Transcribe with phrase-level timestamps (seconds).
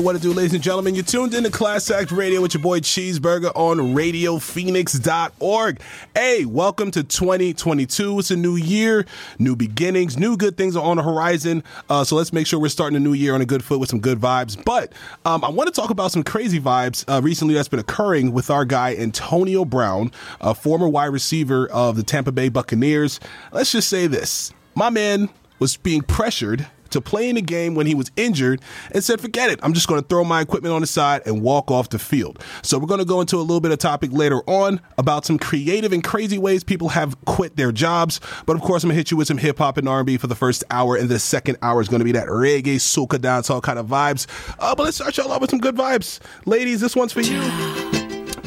[0.00, 0.94] what to do, what to do, ladies and gentlemen.
[0.94, 5.80] You're tuned in to Class Act Radio with your boy Cheeseburger on RadioPhoenix.org.
[6.14, 8.18] Hey, welcome to 2022.
[8.18, 9.04] It's a new year,
[9.38, 11.62] new beginnings, new good things are on the horizon.
[11.90, 13.90] Uh, so let's make sure we're starting a new year on a good foot with
[13.90, 14.62] some good vibes.
[14.64, 14.94] But
[15.26, 18.48] um, I want to talk about some crazy vibes uh, recently that's been occurring with
[18.48, 23.20] our guy Antonio Brown, a former wide receiver of the Tampa Bay Buccaneers.
[23.52, 27.86] Let's just say this my man was being pressured to play in a game when
[27.86, 29.58] he was injured and said, forget it.
[29.62, 32.42] I'm just going to throw my equipment on the side and walk off the field.
[32.62, 35.38] So we're going to go into a little bit of topic later on about some
[35.38, 38.20] creative and crazy ways people have quit their jobs.
[38.46, 40.26] But of course, I'm going to hit you with some hip hop and R&B for
[40.26, 40.96] the first hour.
[40.96, 44.26] And the second hour is going to be that reggae, soca, dancehall kind of vibes.
[44.58, 46.20] Uh, but let's start y'all off with some good vibes.
[46.46, 47.40] Ladies, this one's for you.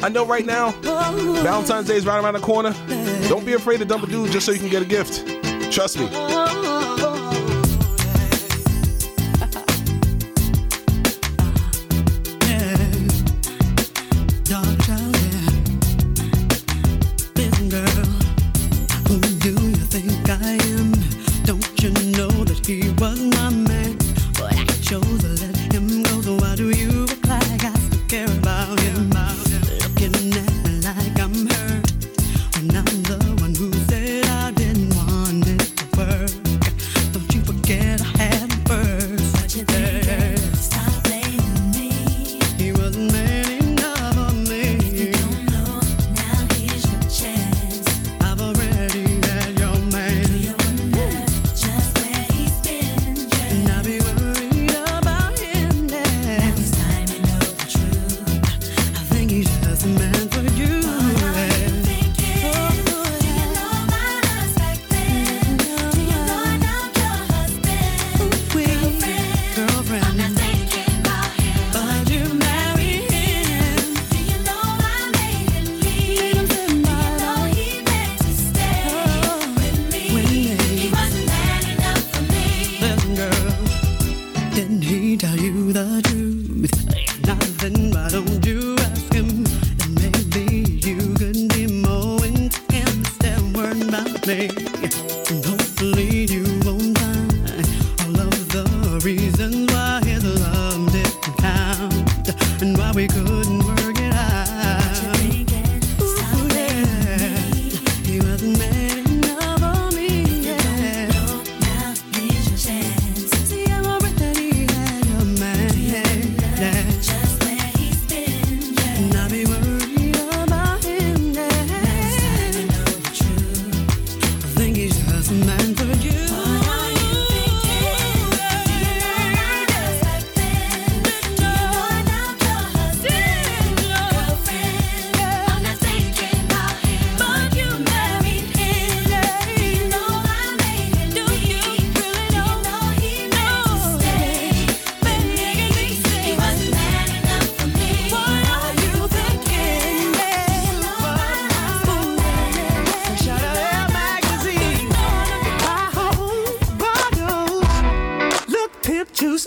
[0.02, 2.74] I know right now, Valentine's Day is right around the corner.
[3.28, 5.26] Don't be afraid to dump a dude just so you can get a gift.
[5.72, 6.95] Trust me.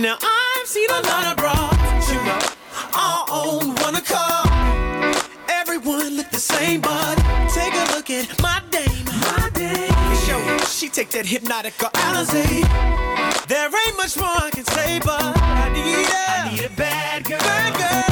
[0.00, 2.38] Now I've seen a lot of bras, you know,
[2.94, 4.47] all one accord.
[10.98, 12.42] Take that hypnotic Alizé.
[13.46, 17.22] There ain't much more I can say, but I need a, I need a bad
[17.22, 17.38] girl.
[17.38, 18.02] Bad girl.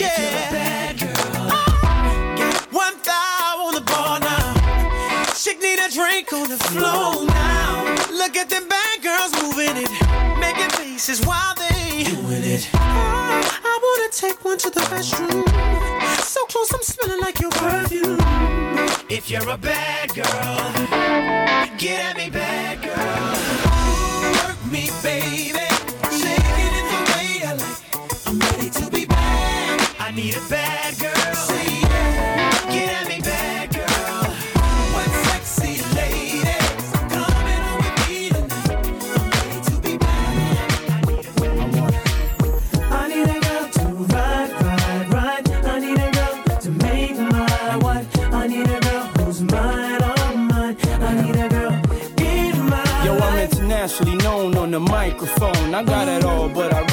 [0.00, 0.08] Yeah.
[0.08, 1.12] a bad girl.
[1.52, 4.48] Uh, Got one thigh on the bar now.
[5.36, 7.84] Chick need a drink on the floor now.
[8.10, 9.92] Look at them bad girls moving it,
[10.40, 12.66] making faces while they doing it.
[12.72, 15.44] I, I wanna take one to the restroom.
[16.24, 18.16] So close, I'm smelling like your perfume.
[19.10, 23.49] If you're a bad girl, get at me, bad girl.
[54.74, 55.74] On the microphone.
[55.74, 56.89] I got it all, but I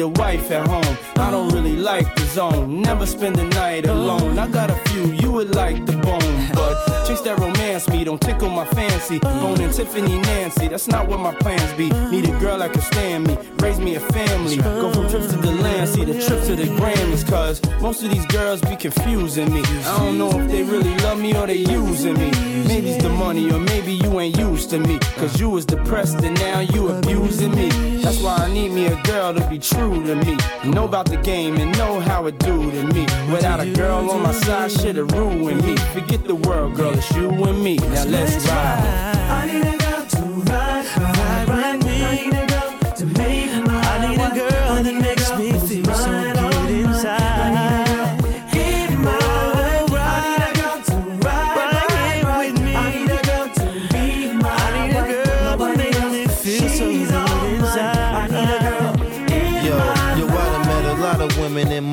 [0.00, 0.96] need a wife at home.
[1.16, 2.80] I don't really like the zone.
[2.82, 4.38] Never spend the night alone.
[4.38, 8.20] I got a few you would like the bone, but chicks that romance me don't
[8.20, 9.18] tickle my fancy.
[9.18, 11.90] Boning Tiffany Nancy, that's not what my plans be.
[12.10, 14.56] Need a girl that can stand me, raise me a family.
[14.56, 18.10] Go from trips to the land, see the trip to the Grammys, cause most of
[18.10, 19.62] these girls be confusing me.
[19.84, 22.30] I don't know if they really love me or they using me.
[22.66, 24.98] Maybe it's the money, or maybe you ain't used to me.
[25.16, 27.68] Cause you was depressed and now you abusing me.
[28.02, 30.36] That's why I need me a girl to be true to me.
[30.64, 33.02] Know about the game and know how it do to me.
[33.32, 35.76] Without a girl on my side, shit'll ruin me.
[35.94, 37.76] Forget the world, girl, it's you and me.
[37.76, 39.29] Now let's ride.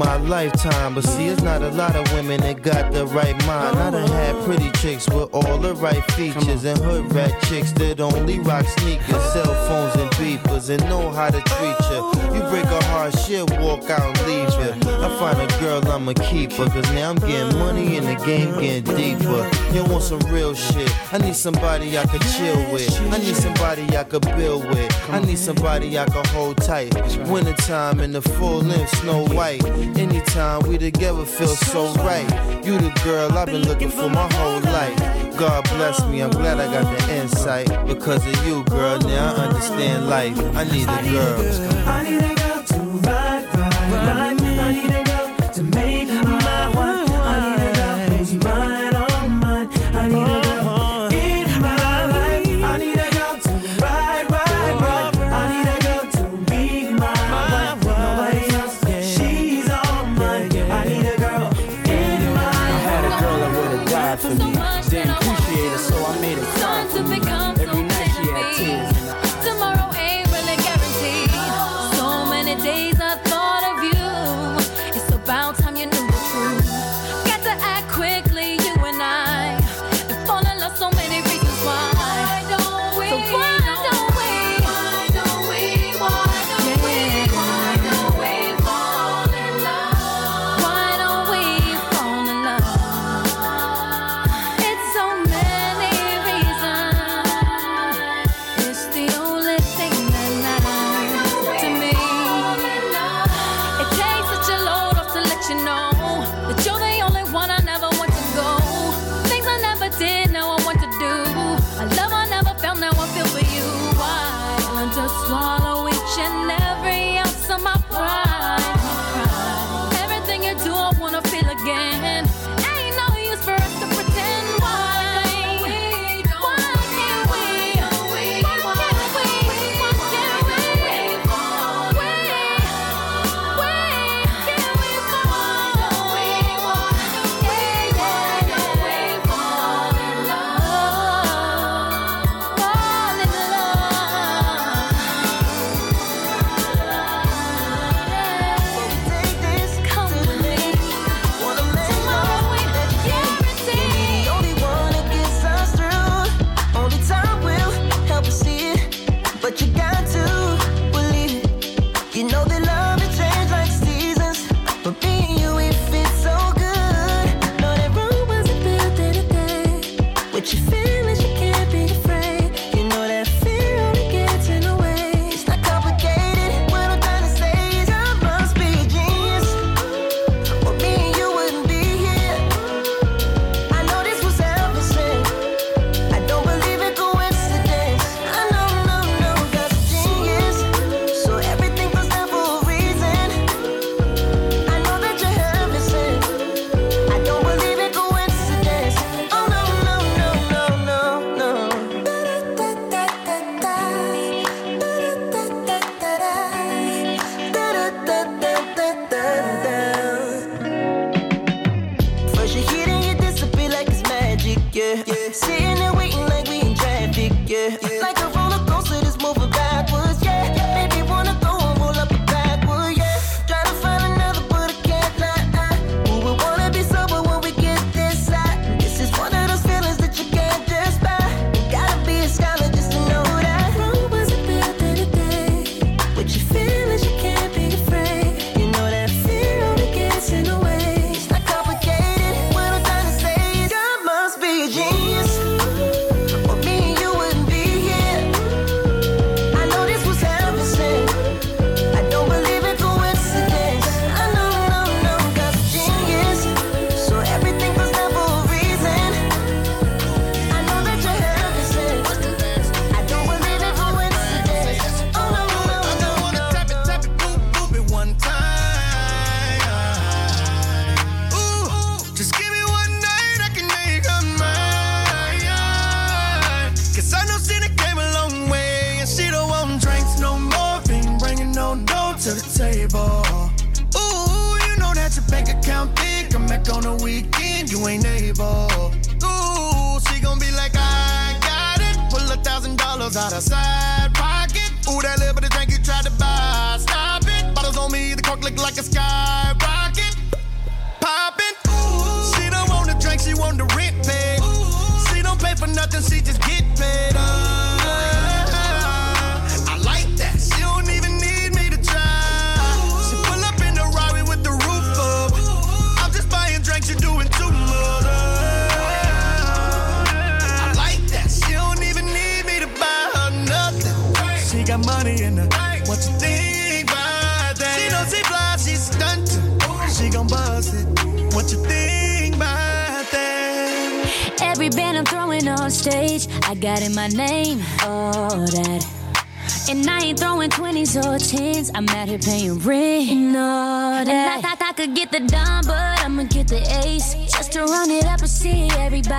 [0.08, 3.78] My lifetime, but see, it's not a lot of women that got the right mind.
[3.78, 8.00] I done had pretty chicks with all the right features, and hood rat chicks that
[8.00, 12.02] only rock sneakers, cell phones, and beepers, and know how to treat you.
[12.36, 14.92] You break a heart, she'll walk out and leave you.
[15.04, 18.60] I find a girl, I'ma keep her, cause now I'm getting money and the game
[18.60, 19.50] getting deeper.
[19.74, 20.92] You want some real shit?
[21.14, 22.90] I need somebody I could chill with.
[23.14, 25.10] I need somebody I could build with.
[25.10, 26.94] I need somebody I could hold tight.
[27.30, 29.64] Wintertime in the full length, Snow White.
[29.98, 32.28] Anytime we together feel so right.
[32.66, 35.27] You the girl I've been looking for my whole life.
[35.38, 37.68] God bless me, I'm glad I got the insight.
[37.86, 40.36] Because of you, girl, now I understand life.
[40.56, 41.88] I need a girl.
[41.88, 43.57] I need a girl to ride.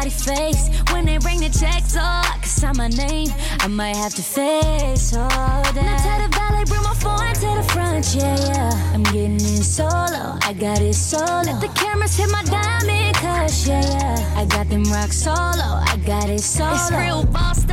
[0.09, 0.69] Everybody face.
[0.93, 3.29] When they bring the checks, oh, I can sign my name.
[3.61, 5.75] I might have to face all that.
[5.75, 8.95] Now tell the valet, bring my phone to the front, yeah, yeah.
[8.95, 11.43] I'm getting in solo, I got it solo.
[11.43, 14.41] Let the cameras hit my diamond cush, yeah, yeah.
[14.41, 16.75] I got them rock solo, I got it solo.
[16.75, 17.68] It's real boss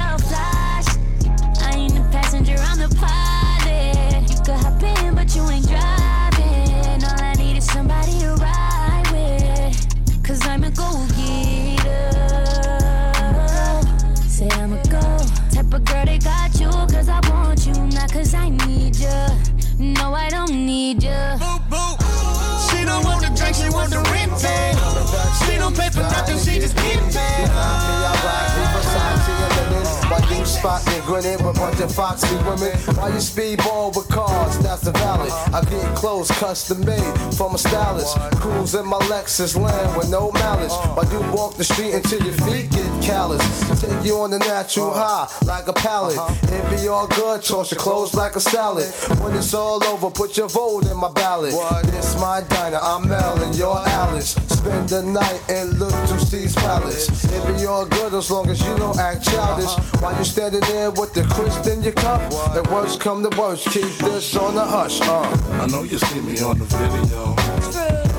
[30.66, 32.74] spot me grinning with a bunch of foxy women?
[32.98, 34.58] Why you speedball with cars?
[34.60, 35.30] That's the valley.
[35.54, 38.18] I get clothes custom made from a stylist.
[38.42, 40.74] Cruise in my Lexus land with no malice.
[40.96, 43.44] Why you walk the street until your feet get callous?
[43.80, 46.18] Take you on the natural high like a pallet.
[46.44, 48.90] It be all good, toss your clothes like a salad.
[49.22, 51.54] When it's all over, put your vote in my ballot.
[51.92, 54.34] This my diner, I'm Mel and you're Alice.
[54.66, 57.24] Spend the night and look to Steve's palace.
[57.26, 59.70] It be all good as long as you don't act childish.
[60.02, 63.70] While you standing there with the crisp in your cup, the worst come the worst,
[63.70, 65.02] keep this on the hush.
[65.02, 65.22] Uh.
[65.62, 67.36] I know you see me on the video.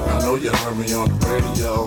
[0.07, 1.85] I know you heard me on the radio.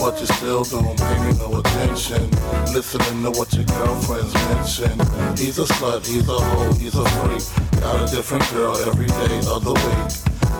[0.00, 2.30] But you still don't pay me no attention.
[2.72, 4.98] Listening to what your girlfriends mention.
[5.36, 7.44] He's a slut, he's a hoe, he's a freak.
[7.82, 10.31] Got a different girl every day of the week.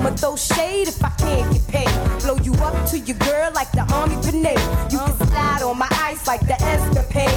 [0.00, 2.22] I'ma throw shade if I can't get paid.
[2.22, 4.58] Blow you up to your girl like the army grenade.
[4.90, 7.28] You can slide on my ice like the escapade.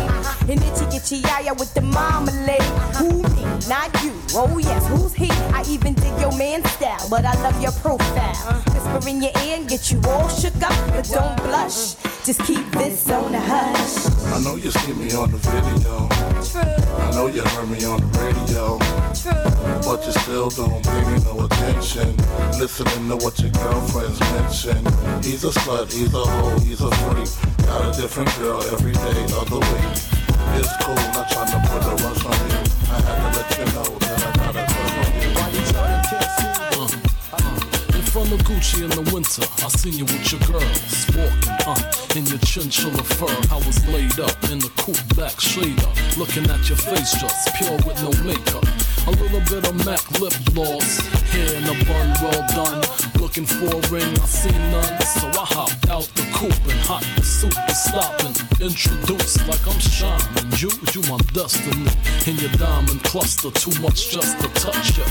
[0.49, 2.63] And itchy itchy yaya with the marmalade.
[3.01, 3.32] Me?
[3.67, 4.11] Not you.
[4.35, 5.29] Oh yes, who's he?
[5.53, 8.35] I even dig your man style, but I love your profile.
[8.73, 11.95] Whisper in your ear and get you all shook up, but don't blush.
[12.25, 14.11] Just keep this on the hush.
[14.33, 16.09] I know you see me on the video.
[16.43, 16.61] True.
[16.61, 18.79] I know you heard me on the radio.
[19.15, 19.43] True.
[19.87, 22.17] But you still don't pay me no attention.
[22.59, 24.83] Listening to what your girlfriends mention.
[25.23, 27.29] He's a slut, he's a hoe, he's a freak.
[27.65, 29.95] Got a different girl every day of the week.
[30.59, 34.22] It's cool, not trying to put a rush on I had to let you know.
[38.37, 39.43] Gucci in the winter.
[39.63, 41.75] I seen you with your girls walking, uh,
[42.15, 43.29] in your chinchilla fur.
[43.53, 47.77] I was laid up in the cool black shader, looking at your face just pure
[47.85, 48.65] with no makeup.
[49.07, 50.99] A little bit of MAC lip gloss,
[51.31, 52.81] hair in a bun, well done.
[53.19, 57.03] Looking for a ring, I seen none, so I hopped out the coupe and hot
[57.15, 58.35] pursuit was stopping.
[58.59, 61.89] Introduced like I'm shining, you, you my destiny.
[62.25, 65.05] In your diamond cluster, too much just to touch ya.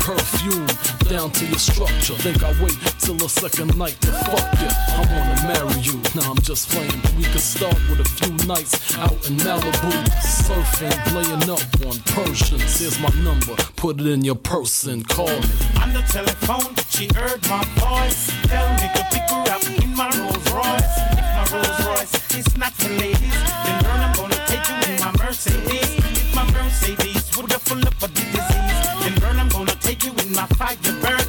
[0.00, 0.66] Perfume
[1.08, 2.14] down to your structure.
[2.14, 4.68] Think I wait till the second night to fuck ya.
[4.68, 7.00] I wanna marry you, now I'm just playing.
[7.16, 12.80] We could start with a few nights out in Malibu, surfing, laying up on Persians.
[12.80, 15.50] Here's my number, put it in your purse and call me.
[15.82, 18.30] On the telephone, she heard my voice.
[18.44, 20.96] Tell me to pick her up in my Rolls Royce.
[21.20, 25.00] If my Rolls Royce is not for ladies, then girl, I'm gonna take you in
[25.00, 25.90] my Mercedes.
[25.96, 30.04] If my Mercedes would have full up of the disease, then girl, I'm gonna take
[30.04, 31.27] you in my Firebird.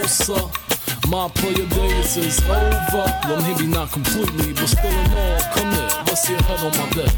[0.00, 0.40] Closer.
[1.08, 3.06] My player days is over.
[3.24, 5.40] Well, maybe not completely, but still in all.
[5.54, 7.12] Come here, let's your head on my bed.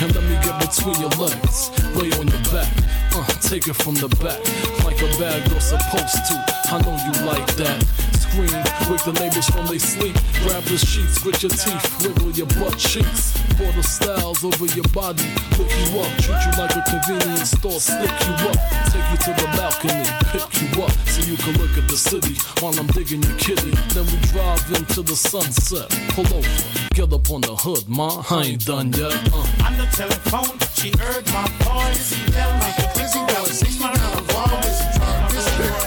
[0.00, 1.70] And let me get between your legs.
[1.96, 2.70] Lay on your back.
[3.14, 4.40] Uh, take it from the back.
[4.84, 6.34] Like a bad girl supposed to.
[6.72, 8.11] I know you like that.
[8.32, 10.16] Wake the neighbors from their sleep.
[10.44, 13.36] Grab the sheets, grit your teeth, wiggle your butt cheeks.
[13.60, 15.28] Pour the styles over your body,
[15.60, 18.56] look you up, treat you like a convenience store, stick you up,
[18.88, 22.40] take you to the balcony, pick you up so you can look at the city
[22.60, 23.70] while I'm digging your kitty.
[23.92, 26.48] Then we drive into the sunset, pull over,
[26.94, 29.12] get up on the hood, ma, I ain't done yet.
[29.28, 29.68] Uh.
[29.68, 32.16] On the telephone, she heard my voice.
[32.32, 33.92] Tell me to busy girls, sing my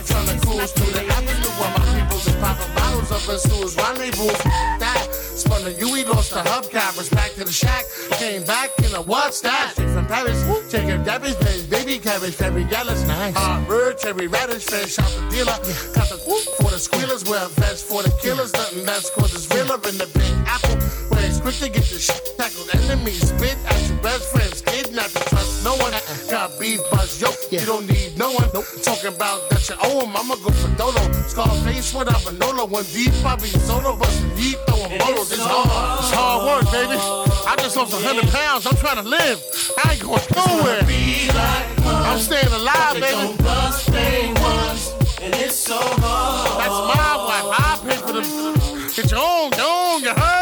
[0.05, 1.14] Trying to through the
[3.25, 3.75] up in stools.
[3.77, 4.27] Rendezvous,
[4.79, 5.07] that.
[5.11, 7.13] Spun a Yui, lost the hubcappers.
[7.13, 9.71] Back to the shack, came back in a what's that?
[9.73, 10.39] Straight from Paris,
[10.71, 13.05] taking Debbie's place, baby cabbage, very jealous.
[13.05, 13.33] Nice.
[13.35, 15.57] Uh, bird, cherry radish, fish out the dealer.
[15.93, 18.53] Got the whoop for the squealers, wear a vest for the killers.
[18.53, 21.04] Nothing less cause it's realer in the big apple.
[21.45, 22.73] Where it's quick to get your shit tackled.
[22.73, 25.93] Enemies spit at your best friends, kidnap you, trust no one.
[26.27, 28.49] Got beef buzz, yo, you don't need no one.
[28.81, 31.05] Talking about that you owe him, I'ma go for Dolo.
[31.29, 35.31] Scarface without Manolo, one deep, I be solo, but some deep throwing bottles.
[35.31, 36.97] It's hard, it's hard work, baby.
[36.97, 39.37] I just lost a hundred pounds, I'm trying to live.
[39.85, 40.81] I ain't going nowhere.
[42.09, 43.21] I'm staying alive, baby.
[43.21, 44.97] Don't bust day once.
[45.21, 46.57] And it's so hard.
[46.57, 47.47] That's my wife.
[47.53, 48.45] I pay for the.
[48.95, 50.34] Get your own, your own, you heard?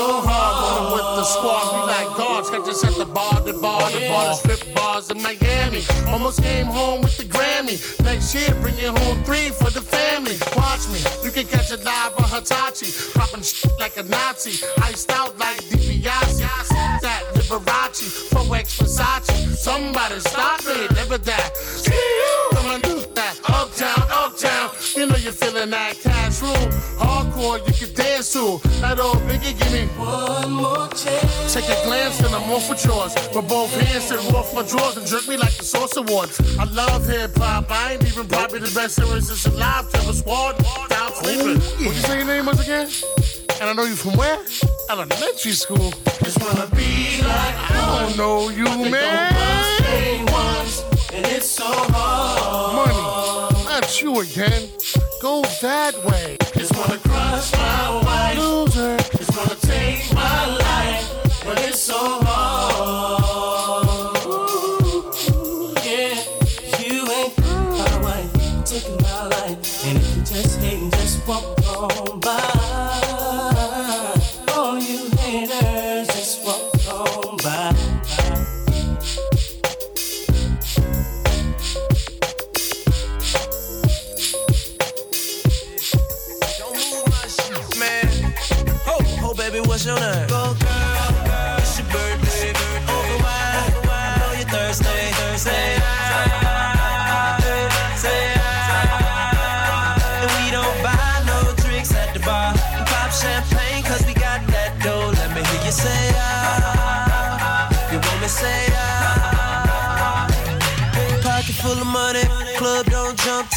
[0.00, 0.94] So hard.
[0.96, 2.48] With the squad, we like guards.
[2.48, 5.82] Catch us at the bar, the bar, the bar, the strip bars in Miami.
[6.08, 7.76] Almost came home with the Grammy.
[8.02, 10.36] Next year, bring it home three for the family.
[10.56, 12.88] Watch me, you can catch it live on Hitachi.
[13.12, 14.64] Popping shit like a Nazi.
[14.88, 16.48] Iced out like DiBiase.
[17.04, 19.56] That Liberace, 4X Versace.
[19.56, 21.54] Somebody stop me, never that.
[21.58, 23.36] See you, come on, do that.
[23.44, 24.70] Uptown, uptown.
[24.96, 26.99] You know you're feeling that cash rule.
[27.40, 28.60] Hardcore, you can dance to.
[28.80, 31.54] That old biggie, give me One more chance.
[31.54, 33.14] Take a glance and I'm off with yours.
[33.34, 36.40] With both hands and off my drawers and jerk me like the Source Awards.
[36.58, 37.70] I love hip hop.
[37.70, 39.90] I ain't even probably the best lyricist alive.
[39.90, 41.60] Tell the squad down oh, sleeping.
[41.86, 42.88] What you say your name was again?
[43.60, 44.38] And I know you from where?
[44.90, 45.92] Elementary school.
[46.22, 50.26] Just wanna be like I don't know you, man.
[50.26, 50.84] once.
[51.12, 52.76] And it's so hard.
[52.76, 54.68] Money, not you again.
[55.20, 56.38] Go that way.
[56.54, 58.38] Just wanna crush my wife.
[58.38, 58.96] Loser.
[59.18, 61.44] Just wanna take my life.
[61.44, 62.29] But it's so hard.
[89.70, 90.29] What's your name?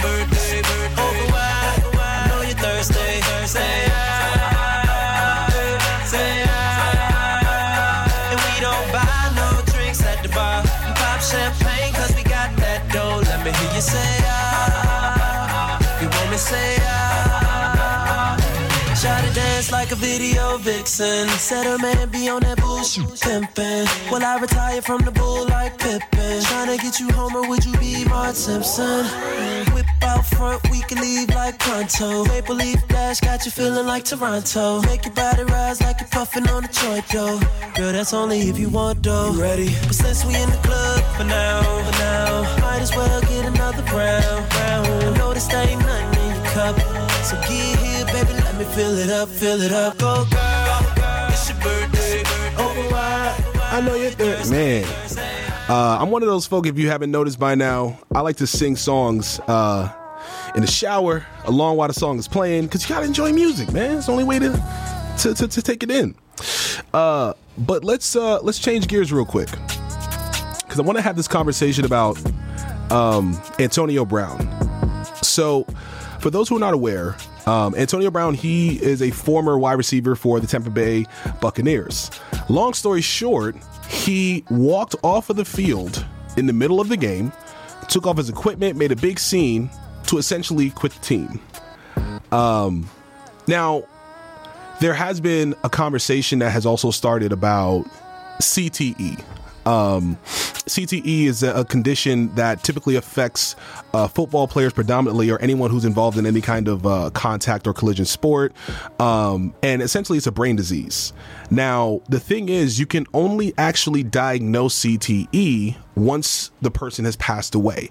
[0.00, 0.37] it's
[20.98, 21.28] vixen.
[21.38, 24.10] Said her man be on that bullshit pimpin'.
[24.10, 26.40] Will I retire from the bull like Pippen?
[26.42, 29.04] Tryna get you home or would you be Mark Simpson?
[29.74, 32.24] Whip out front, we can leave like pronto.
[32.24, 34.82] Maple leaf dash got you feeling like Toronto.
[34.82, 37.40] Make your body rise like you're puffin' on a joint, though.
[37.74, 39.32] Girl, that's only if you want dough.
[39.32, 39.68] You ready?
[39.86, 43.82] But since we in the club for now, for now, might as well get another
[43.94, 45.18] round, round.
[45.18, 46.76] Notice there ain't nothing in your cup.
[47.24, 49.98] So get here, baby, let me fill it up, fill it up.
[49.98, 50.47] Go, girl,
[53.78, 54.44] I know you're there.
[54.46, 54.84] Man.
[55.68, 58.46] Uh, I'm one of those folk, if you haven't noticed by now, I like to
[58.48, 59.92] sing songs uh,
[60.56, 63.72] in the shower along while the song is playing because you got to enjoy music,
[63.72, 63.98] man.
[63.98, 64.50] It's the only way to,
[65.18, 66.16] to, to, to take it in.
[66.92, 71.28] Uh, but let's uh, let's change gears real quick because I want to have this
[71.28, 72.18] conversation about
[72.90, 74.40] um, Antonio Brown.
[75.22, 75.68] So,
[76.20, 80.14] for those who are not aware, um, Antonio Brown, he is a former wide receiver
[80.14, 81.06] for the Tampa Bay
[81.40, 82.10] Buccaneers.
[82.48, 83.56] Long story short,
[83.88, 86.04] he walked off of the field
[86.36, 87.32] in the middle of the game,
[87.88, 89.70] took off his equipment, made a big scene
[90.06, 91.40] to essentially quit the team.
[92.32, 92.88] Um,
[93.46, 93.84] now,
[94.80, 97.84] there has been a conversation that has also started about
[98.40, 99.22] CTE.
[99.68, 103.54] Um, CTE is a, condition that typically affects
[103.92, 107.74] uh, football players predominantly, or anyone who's involved in any kind of uh, contact or
[107.74, 108.54] collision sport.
[108.98, 111.12] Um, and essentially, it's a brain disease.
[111.50, 117.54] Now, the thing is, you can only actually diagnose CTE once the person has passed
[117.54, 117.90] away.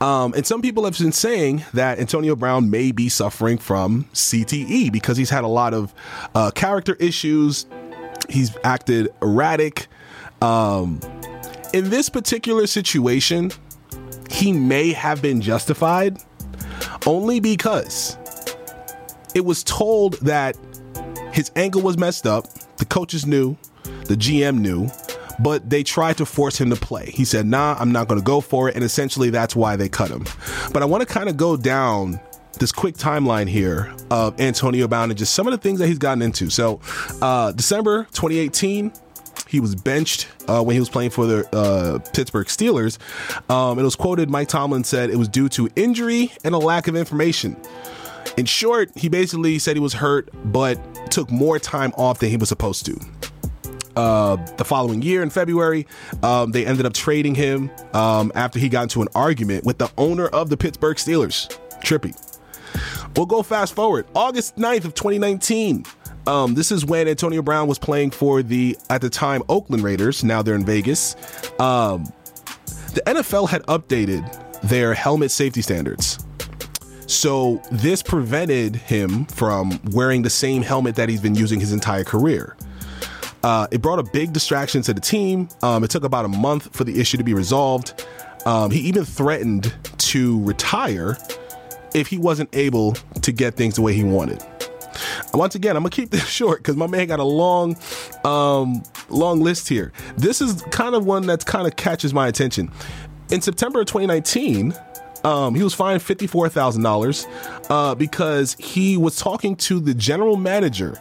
[0.00, 4.90] Um, and some people have been saying that Antonio Brown may be suffering from CTE
[4.90, 5.94] because he's had a lot of
[6.34, 7.66] uh, character issues.
[8.28, 9.86] He's acted erratic.
[10.42, 11.00] Um,
[11.72, 13.52] in this particular situation,
[14.30, 16.18] he may have been justified
[17.06, 18.16] only because
[19.34, 20.56] it was told that
[21.32, 22.46] his ankle was messed up.
[22.76, 23.56] The coaches knew,
[24.06, 24.88] the GM knew,
[25.38, 27.10] but they tried to force him to play.
[27.10, 28.74] He said, Nah, I'm not going to go for it.
[28.74, 30.24] And essentially, that's why they cut him.
[30.72, 32.20] But I want to kind of go down
[32.58, 35.98] this quick timeline here of Antonio Brown and just some of the things that he's
[35.98, 36.50] gotten into.
[36.50, 36.80] So,
[37.20, 38.92] uh, December 2018,
[39.52, 42.96] he was benched uh, when he was playing for the uh, Pittsburgh Steelers.
[43.50, 46.88] Um, it was quoted Mike Tomlin said it was due to injury and a lack
[46.88, 47.58] of information.
[48.38, 52.38] In short, he basically said he was hurt, but took more time off than he
[52.38, 52.98] was supposed to.
[53.94, 55.86] Uh, the following year in February,
[56.22, 59.90] um, they ended up trading him um, after he got into an argument with the
[59.98, 62.16] owner of the Pittsburgh Steelers, Trippy.
[63.14, 64.06] We'll go fast forward.
[64.14, 65.84] August 9th of 2019.
[66.26, 70.22] Um, this is when Antonio Brown was playing for the, at the time, Oakland Raiders.
[70.22, 71.16] Now they're in Vegas.
[71.60, 72.12] Um,
[72.94, 76.24] the NFL had updated their helmet safety standards.
[77.06, 82.04] So this prevented him from wearing the same helmet that he's been using his entire
[82.04, 82.56] career.
[83.42, 85.48] Uh, it brought a big distraction to the team.
[85.62, 88.06] Um, it took about a month for the issue to be resolved.
[88.46, 91.16] Um, he even threatened to retire
[91.94, 94.44] if he wasn't able to get things the way he wanted.
[95.34, 97.76] Once again, I'm gonna keep this short because my man got a long,
[98.24, 99.92] um, long list here.
[100.16, 102.70] This is kind of one that kind of catches my attention.
[103.30, 104.74] In September of 2019,
[105.24, 107.26] um, he was fined fifty-four thousand uh, dollars
[107.98, 110.98] because he was talking to the general manager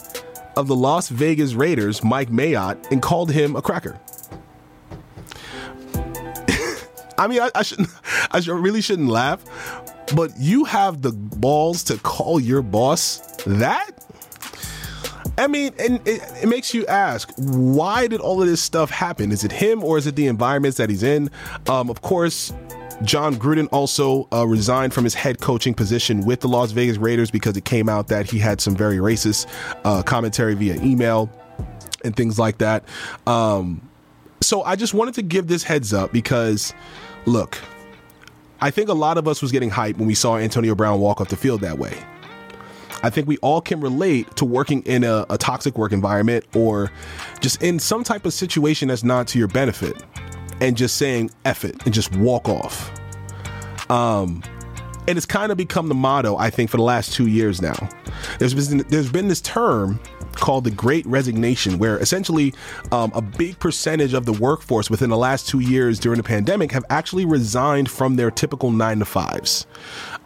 [0.56, 4.00] of the Las Vegas Raiders, Mike Mayock, and called him a cracker.
[7.18, 7.90] I mean, I, I shouldn't,
[8.32, 9.44] I should, really shouldn't laugh,
[10.16, 13.92] but you have the balls to call your boss that?
[15.38, 19.32] I mean, and it, it, makes you ask, why did all of this stuff happen?
[19.32, 21.30] Is it him or is it the environments that he's in?
[21.68, 22.54] Um, of course,
[23.04, 27.32] Jon Gruden also uh, resigned from his head coaching position with the Las Vegas Raiders
[27.32, 29.48] because it came out that he had some very racist
[29.84, 31.30] uh, commentary via email
[32.04, 32.84] and things like that.
[33.26, 33.90] Um,
[34.42, 36.74] so I just wanted to give this heads up because,
[37.26, 37.58] look,
[38.60, 41.22] I think a lot of us was getting hyped when we saw Antonio Brown walk
[41.22, 41.98] off the field that way.
[43.04, 46.92] I think we all can relate to working in a, a toxic work environment or
[47.40, 50.04] just in some type of situation that's not to your benefit
[50.60, 52.92] and just saying F it and just walk off.
[53.90, 54.44] Um,
[55.08, 57.90] and it's kind of become the motto, I think, for the last two years now.
[58.38, 60.00] There's been, there's been this term
[60.36, 62.54] called the Great Resignation, where essentially
[62.92, 66.72] um, a big percentage of the workforce within the last two years during the pandemic
[66.72, 69.66] have actually resigned from their typical nine to fives.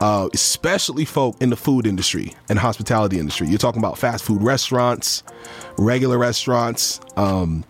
[0.01, 3.47] Uh, especially folk in the food industry and hospitality industry.
[3.47, 5.23] You're talking about fast food restaurants,
[5.77, 7.63] regular restaurants, um,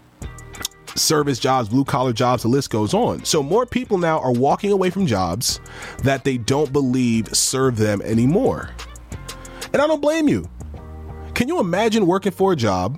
[0.95, 3.23] service jobs, blue collar jobs, the list goes on.
[3.25, 5.59] So more people now are walking away from jobs
[6.03, 8.71] that they don't believe serve them anymore.
[9.73, 10.49] And I don't blame you.
[11.35, 12.97] Can you imagine working for a job?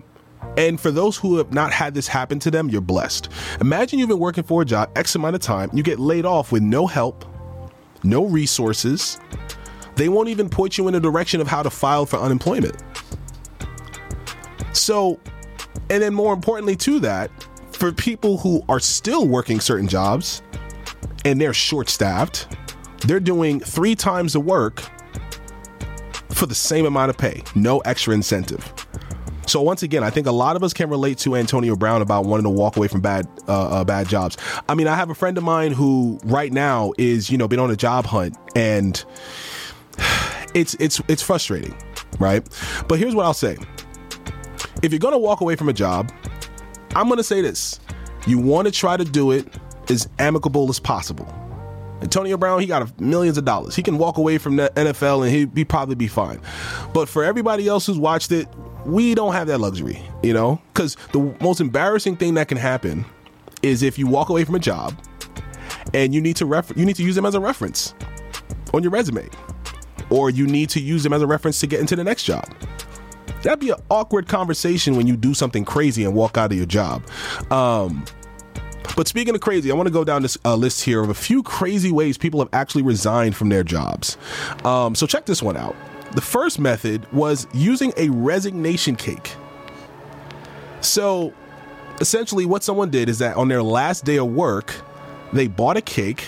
[0.58, 3.30] And for those who have not had this happen to them, you're blessed.
[3.62, 6.52] Imagine you've been working for a job X amount of time, you get laid off
[6.52, 7.26] with no help,
[8.04, 9.20] no resources.
[9.96, 12.84] They won't even point you in the direction of how to file for unemployment.
[14.72, 15.20] So,
[15.90, 17.32] and then more importantly to that,
[17.72, 20.44] for people who are still working certain jobs
[21.26, 22.56] and they're short staffed,
[23.08, 24.84] they're doing three times the work
[26.38, 28.72] for the same amount of pay, no extra incentive.
[29.48, 32.26] So once again, I think a lot of us can relate to Antonio Brown about
[32.26, 34.38] wanting to walk away from bad uh, uh, bad jobs.
[34.68, 37.60] I mean, I have a friend of mine who right now is you know been
[37.60, 39.04] on a job hunt and
[40.54, 41.76] it's it's it's frustrating,
[42.20, 42.48] right?
[42.88, 43.58] But here's what I'll say:
[44.84, 46.12] if you're gonna walk away from a job,
[46.94, 47.80] I'm gonna say this:
[48.28, 49.48] you want to try to do it
[49.90, 51.47] as amicable as possible.
[52.02, 53.76] Antonio Brown, he got millions of dollars.
[53.76, 56.40] He can walk away from the NFL and he'd be probably be fine.
[56.94, 58.48] But for everybody else who's watched it,
[58.86, 60.62] we don't have that luxury, you know?
[60.74, 63.06] Because the most embarrassing thing that can happen
[63.64, 64.96] is if you walk away from a job
[65.94, 67.94] and you need to refer- you need to use them as a reference
[68.74, 69.28] on your resume,
[70.10, 72.46] or you need to use them as a reference to get into the next job.
[73.44, 76.66] That'd be an awkward conversation when you do something crazy and walk out of your
[76.66, 77.04] job.
[77.52, 78.04] Um,
[78.98, 81.14] but speaking of crazy, I want to go down this uh, list here of a
[81.14, 84.18] few crazy ways people have actually resigned from their jobs.
[84.66, 85.76] Um, so check this one out.
[86.14, 89.36] The first method was using a resignation cake.
[90.82, 91.32] So
[92.02, 94.74] essentially, what someone did is that on their last day of work,
[95.32, 96.26] they bought a cake.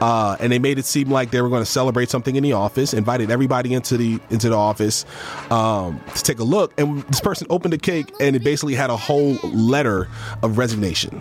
[0.00, 2.52] Uh, and they made it seem like they were going to celebrate something in the
[2.52, 2.92] office.
[2.92, 5.06] Invited everybody into the into the office
[5.50, 8.90] um, to take a look, and this person opened the cake, and it basically had
[8.90, 10.08] a whole letter
[10.42, 11.20] of resignation.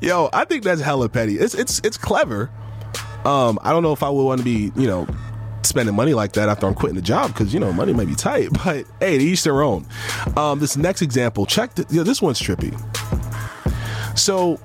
[0.00, 1.38] Yo, I think that's hella petty.
[1.38, 2.50] It's it's it's clever.
[3.24, 5.06] Um, I don't know if I would want to be, you know,
[5.62, 8.14] spending money like that after I'm quitting the job because you know money might be
[8.14, 8.50] tight.
[8.64, 9.86] But hey, to each their own.
[10.36, 12.72] Um, this next example, check the, you know, this one's trippy.
[14.16, 14.60] So,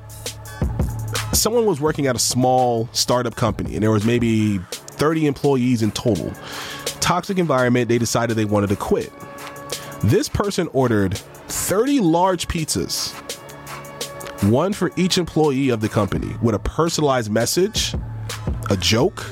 [1.33, 5.91] someone was working at a small startup company, and there was maybe 30 employees in
[5.91, 6.31] total.
[6.85, 7.89] Toxic environment.
[7.89, 9.11] They decided they wanted to quit.
[10.03, 11.17] This person ordered
[11.47, 13.13] 30 large pizzas
[14.51, 17.93] one for each employee of the company with a personalized message,
[18.69, 19.25] a joke,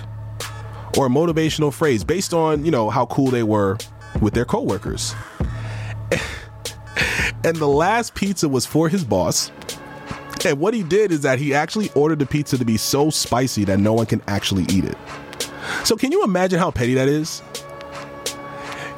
[0.97, 3.77] or a motivational phrase based on, you know, how cool they were
[4.21, 5.13] with their coworkers.
[7.43, 9.51] and the last pizza was for his boss.
[10.45, 13.63] And what he did is that he actually ordered the pizza to be so spicy
[13.65, 14.97] that no one can actually eat it.
[15.83, 17.41] So can you imagine how petty that is?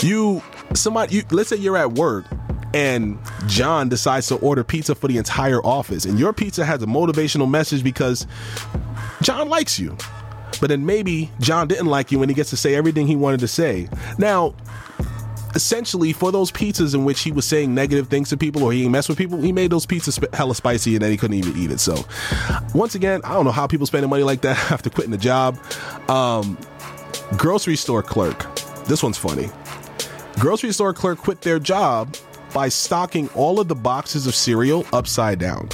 [0.01, 0.41] You
[0.73, 2.25] somebody you let's say you're at work
[2.73, 6.87] and John decides to order pizza for the entire office, and your pizza has a
[6.87, 8.25] motivational message because
[9.21, 9.95] John likes you.
[10.59, 13.39] But then maybe John didn't like you when he gets to say everything he wanted
[13.41, 13.89] to say.
[14.17, 14.55] Now,
[15.55, 18.87] essentially, for those pizzas in which he was saying negative things to people or he
[18.87, 21.71] messed with people, he made those pizzas hella spicy and then he couldn't even eat
[21.71, 21.79] it.
[21.79, 22.05] So,
[22.73, 25.57] once again, I don't know how people spending money like that after quitting the job.
[26.09, 26.57] Um,
[27.37, 28.53] grocery store clerk.
[28.85, 29.49] This one's funny.
[30.39, 32.15] Grocery store clerk quit their job
[32.53, 35.69] by stocking all of the boxes of cereal upside down.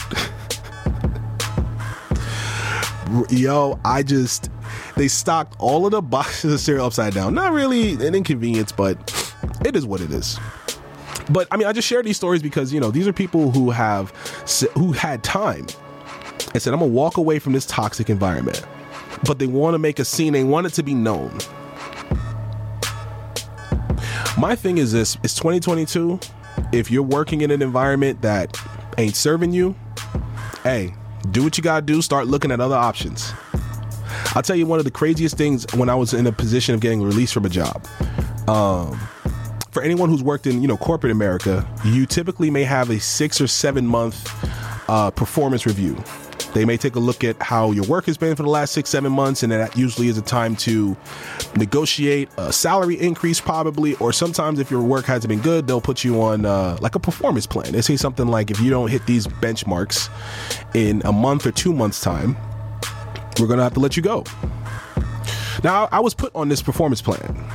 [3.30, 4.50] Yo, I just
[4.96, 7.34] they stocked all of the boxes of cereal upside down.
[7.34, 8.98] Not really an inconvenience, but
[9.66, 10.40] it is what it is.
[11.30, 13.72] But I mean, I just share these stories because you know these are people who
[13.72, 14.12] have
[14.76, 15.68] who had time
[16.54, 18.66] and said, "I'm gonna walk away from this toxic environment,"
[19.26, 20.34] but they want to make a scene.
[20.34, 21.38] They want it to be known.
[24.38, 26.20] My thing is this: it's 2022.
[26.72, 28.58] If you're working in an environment that
[28.98, 29.76] ain't serving you,
[30.64, 30.94] hey,
[31.32, 32.02] do what you gotta do.
[32.02, 33.34] Start looking at other options.
[34.36, 36.82] I'll tell you one of the craziest things when I was in a position of
[36.82, 37.86] getting released from a job.
[38.48, 39.00] Um,
[39.72, 43.42] for anyone who's worked in you know corporate America, you typically may have a six
[43.42, 44.30] or seven month
[44.90, 45.96] uh, performance review.
[46.54, 48.90] They may take a look at how your work has been for the last six,
[48.90, 50.98] seven months, and that usually is a time to
[51.56, 53.96] negotiate a salary increase, probably.
[53.96, 57.00] Or sometimes, if your work hasn't been good, they'll put you on uh, like a
[57.00, 57.72] performance plan.
[57.72, 60.10] They say something like, if you don't hit these benchmarks
[60.76, 62.36] in a month or two months' time,
[63.40, 64.24] we're to have to let you go.
[65.64, 67.46] Now, I was put on this performance plan,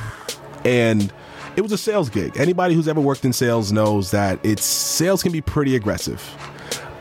[0.63, 1.11] and
[1.55, 2.37] it was a sales gig.
[2.37, 6.21] Anybody who's ever worked in sales knows that it's sales can be pretty aggressive.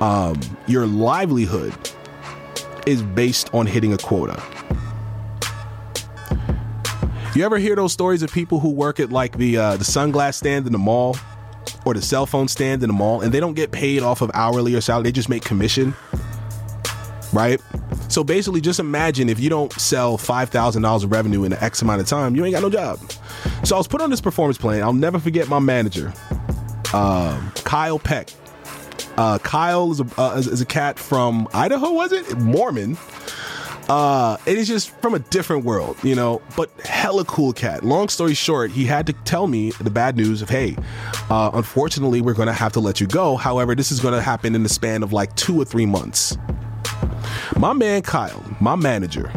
[0.00, 1.74] Um, your livelihood
[2.86, 4.42] is based on hitting a quota.
[7.34, 10.34] You ever hear those stories of people who work at like the uh, the sunglass
[10.34, 11.16] stand in the mall
[11.84, 14.30] or the cell phone stand in the mall, and they don't get paid off of
[14.34, 15.94] hourly or salary; they just make commission,
[17.32, 17.60] right?
[18.08, 21.58] So basically, just imagine if you don't sell five thousand dollars of revenue in an
[21.60, 23.00] X amount of time, you ain't got no job.
[23.64, 24.82] So I was put on this performance plan.
[24.82, 26.12] I'll never forget my manager,
[26.92, 28.28] um, Kyle Peck.
[29.16, 32.36] Uh, Kyle is a, uh, is, a cat from Idaho, was it?
[32.38, 32.98] Mormon.
[33.88, 37.84] Uh, it is just from a different world, you know, but hella cool cat.
[37.84, 40.74] Long story short, he had to tell me the bad news of, hey,
[41.28, 43.36] uh, unfortunately, we're going to have to let you go.
[43.36, 46.38] However, this is going to happen in the span of like two or three months.
[47.58, 49.30] My man Kyle, my manager,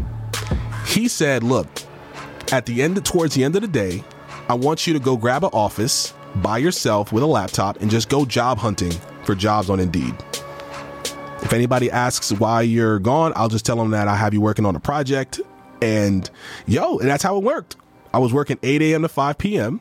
[0.85, 1.67] he said, look,
[2.51, 4.03] at the end, towards the end of the day,
[4.47, 8.07] I want you to go grab an office by yourself with a laptop and just
[8.07, 8.93] go job hunting
[9.27, 10.15] for jobs on Indeed.
[11.43, 14.65] If anybody asks why you're gone, I'll just tell them that I have you working
[14.65, 15.39] on a project.
[15.81, 16.27] And
[16.65, 17.75] yo, and that's how it worked.
[18.13, 19.03] I was working 8 a.m.
[19.03, 19.79] to 5 p.m.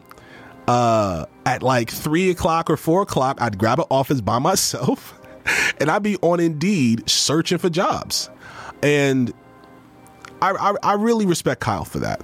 [0.68, 5.18] Uh, at like three o'clock or four o'clock, I'd grab an office by myself
[5.80, 8.28] and I'd be on Indeed searching for jobs.
[8.82, 9.32] And
[10.42, 12.20] I, I, I really respect Kyle for that.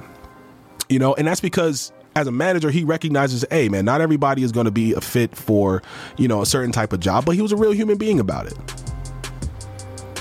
[0.88, 4.52] You know, and that's because as a manager, he recognizes, hey, man, not everybody is
[4.52, 5.82] going to be a fit for,
[6.18, 8.46] you know, a certain type of job, but he was a real human being about
[8.46, 8.54] it.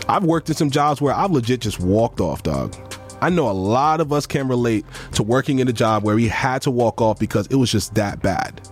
[0.08, 2.76] I've worked in some jobs where I've legit just walked off, dog.
[3.22, 6.28] I know a lot of us can relate to working in a job where we
[6.28, 8.68] had to walk off because it was just that bad.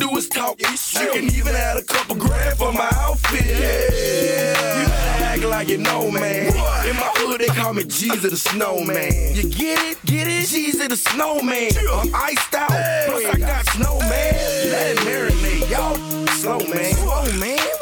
[0.00, 1.12] Do is talk this shit.
[1.12, 3.44] Can even add a couple grand for my outfit.
[3.44, 4.80] Yeah.
[4.80, 6.46] You better act like you know, man.
[6.46, 9.34] In my hood, they call me Jeezy the Snowman.
[9.34, 9.98] You get it?
[10.06, 10.48] Get it?
[10.48, 11.72] Jeezy the Snowman.
[11.92, 12.70] I'm iced out.
[12.70, 14.08] Plus, I got snowman.
[14.08, 15.68] Let it marinate.
[15.68, 16.94] Y'all slow, man.
[16.94, 17.79] Slow, man.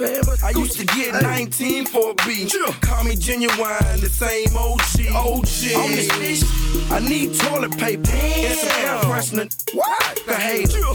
[0.00, 0.22] Saying?
[0.42, 2.54] I used to get 19 for a beat.
[2.80, 4.80] Call me genuine, the same OG.
[5.14, 5.74] OG.
[5.76, 6.42] On this fish,
[6.90, 9.74] I need toilet paper and some air freshener.
[9.74, 10.94] What the hell?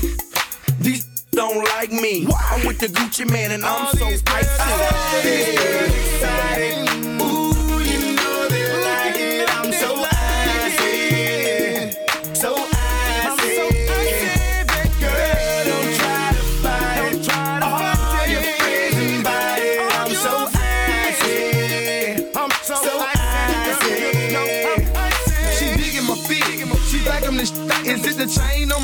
[0.79, 2.25] These don't like me.
[2.49, 4.23] I'm with the Gucci Mane and I'm so icy.
[6.87, 7.04] Ooh,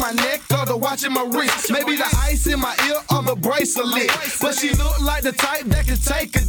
[0.01, 1.71] my neck or the watch in my wrist?
[1.71, 4.09] Maybe the ice in my ear or the bracelet.
[4.41, 6.41] But she look like the type that can take a.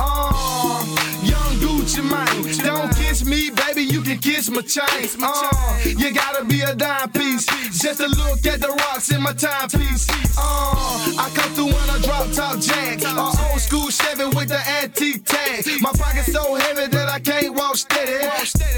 [0.00, 0.84] Uh,
[1.22, 3.82] young Gucci Mane, don't kiss me, baby.
[3.82, 5.08] You can kiss my chain.
[5.20, 7.46] Uh, you gotta be a dime piece
[7.82, 10.06] just to look at the rocks in my timepiece.
[10.38, 14.60] Uh, I come through when I drop top jack, a old school Chevy with the
[14.82, 15.64] antique tag.
[15.80, 18.24] My pocket's so heavy that I can't walk steady.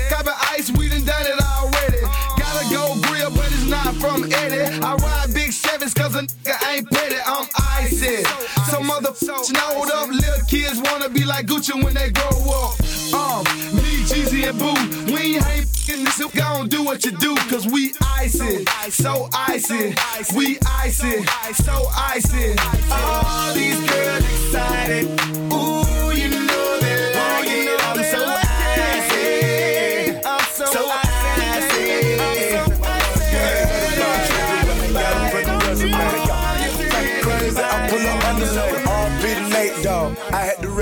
[0.09, 1.90] Copy ice, we done done it already.
[6.21, 7.17] A nigga ain't petty.
[7.27, 7.47] I'm
[7.81, 8.23] icy.
[8.71, 10.09] So motherfuckers snowed up.
[10.09, 12.75] Little kids wanna be like Gucci when they grow up.
[13.15, 13.45] Um,
[13.75, 15.13] me, Jeezy, and Boo.
[15.13, 16.21] We ain't f***ing this.
[16.35, 18.65] Gon' do what you do cause we icy.
[18.91, 19.95] So icy.
[20.37, 21.25] We icy.
[21.55, 22.57] So icy.
[22.93, 25.07] All these girls excited.
[25.53, 27.80] Ooh, you know they like it.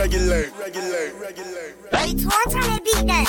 [0.09, 1.75] Regulate, regulate, regulate.
[1.93, 3.27] Hey, Tor, turn that beat down.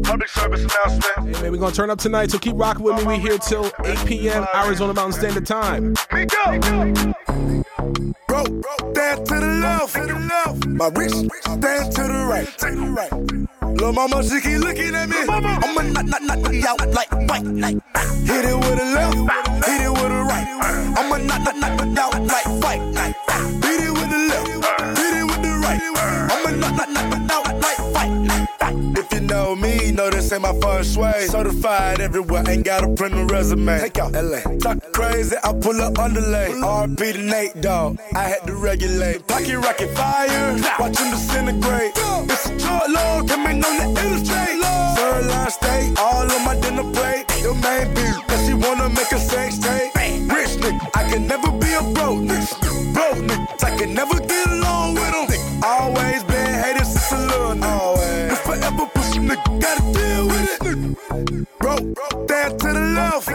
[0.02, 1.36] Public service announcement.
[1.36, 3.04] Hey, man, we're gonna turn up tonight, so keep rocking with me.
[3.04, 4.46] We here till 8 p.m.
[4.54, 5.94] Arizona Mountain Standard Time.
[6.12, 6.44] We go.
[8.26, 8.44] Bro,
[8.92, 10.66] stand to the left, to the left.
[10.66, 13.12] My wrist, stand to the right, to the right.
[13.78, 15.16] Lil' mama, she keep looking at me.
[15.28, 17.76] I'ma knock, knock, knock you out like white night.
[18.24, 19.16] Hit it with a left,
[19.66, 20.46] hit it with a right.
[20.96, 23.14] I'ma knock, knock, knock you out like white night.
[23.60, 23.95] Beat it
[28.98, 31.26] If you know me, know this ain't my first way.
[31.28, 33.78] Certified everywhere, ain't got a print a resume.
[33.78, 34.40] Take out LA.
[34.58, 36.50] Talk crazy, I pull up underlay.
[36.52, 37.98] RP to Nate, dog.
[38.14, 39.26] I had to regulate.
[39.26, 41.92] Pocket rocket fire, watch him disintegrate.
[41.94, 44.60] It's a short load, coming on the illustrate.
[44.96, 47.24] Third line stay, all on my dinner plate.
[47.42, 49.94] Your main beat, cause she wanna make a sex tape.
[49.94, 52.94] Rich nigga, I can never be a broke nigga.
[52.94, 55.62] Broke nigga, I can never get along with them.
[55.62, 56.22] Always
[59.26, 61.58] nigga, gotta deal with it.
[61.58, 61.76] Bro,
[62.24, 63.28] stand to the left.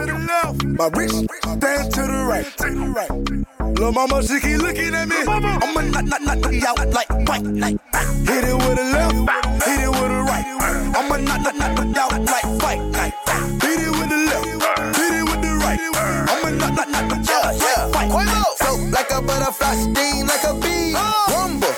[0.64, 3.78] My wrist, stand to the right, to the right.
[3.78, 5.16] Lil' mama, she keep looking at me.
[5.26, 7.78] I'ma knock, knock, knock you out like white night.
[8.26, 9.14] Hit it with a left,
[9.64, 10.46] hit it with a right.
[10.96, 13.14] I'ma knock, knock, knock you out like white night.
[13.62, 15.80] Hit it with the left, hit it with the right.
[16.30, 17.34] I'ma knock, knock, knock you
[17.76, 18.44] out like night.
[18.58, 20.94] Float like a butterfly, sting like a bee.
[21.28, 21.71] Rumble,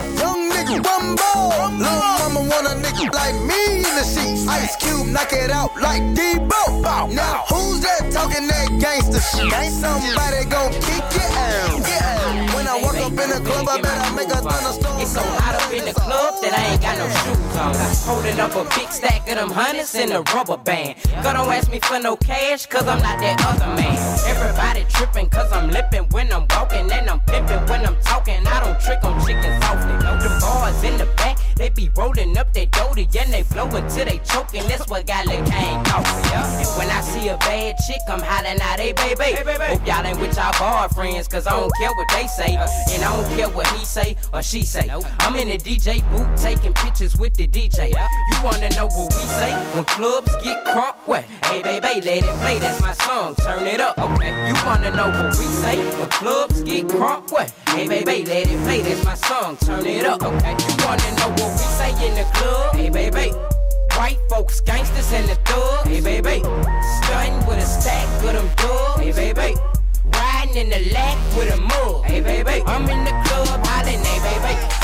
[4.49, 7.12] Ice Cube, knock it out like Debo.
[7.14, 9.53] Now who's that talking that gangster shit?
[9.53, 12.55] Ain't somebody gon' kick it out.
[12.55, 14.84] When I walk up in the club, I better make a thunderstorm.
[15.05, 17.76] It's so hot up in the club that I ain't got no shoes on.
[18.09, 20.96] Holding up a big stack of them hundreds in a rubber band.
[21.20, 24.00] Girl, don't ask me for no cash, cause I'm not that other man.
[24.24, 28.46] Everybody tripping, cause I'm lipping when I'm walking, and I'm pimping when I'm talking.
[28.46, 29.98] I don't trick on chickens often.
[30.24, 34.07] The bars in the back, they be rolling up their doty, and they flow until
[34.07, 34.66] they choking.
[34.68, 36.64] That's what got the cane coffee, yeah.
[36.64, 39.36] And when I see a bad chick, I'm hollering out, hey, baby.
[39.36, 42.57] Hope y'all ain't with y'all boyfriends, cause I don't care what they say.
[42.57, 44.88] And I don't care what he say or she say.
[45.20, 47.90] I'm in the DJ booth taking pictures with the DJ.
[47.90, 49.53] You wanna know what we say?
[49.74, 51.24] When clubs get crunk, what?
[51.47, 54.49] Hey, baby, let it play, that's my song, turn it up, okay?
[54.49, 55.78] You wanna know what we say?
[55.99, 57.51] When clubs get crunk, what?
[57.68, 60.53] Hey, baby, let it play, that's my song, turn it up, okay?
[60.53, 62.74] You wanna know what we say in the club?
[62.76, 63.32] Hey, baby.
[63.97, 65.86] White folks, gangsters in the thug.
[65.86, 66.42] Hey, baby.
[66.42, 69.01] Stunting with a stack of them dubs.
[69.01, 69.57] Hey, baby.
[70.12, 72.05] Riding in the lack with a mug.
[72.05, 72.62] Hey, baby.
[72.66, 74.03] I'm in the club hollering.
[74.03, 74.84] Hey, baby.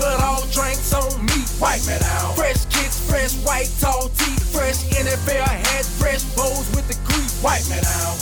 [0.00, 1.44] but all drinks on me.
[1.60, 2.34] White man out.
[2.34, 7.36] Fresh kicks, fresh white tall tee, fresh NFL hat, fresh bows with the crease.
[7.44, 8.16] White man out.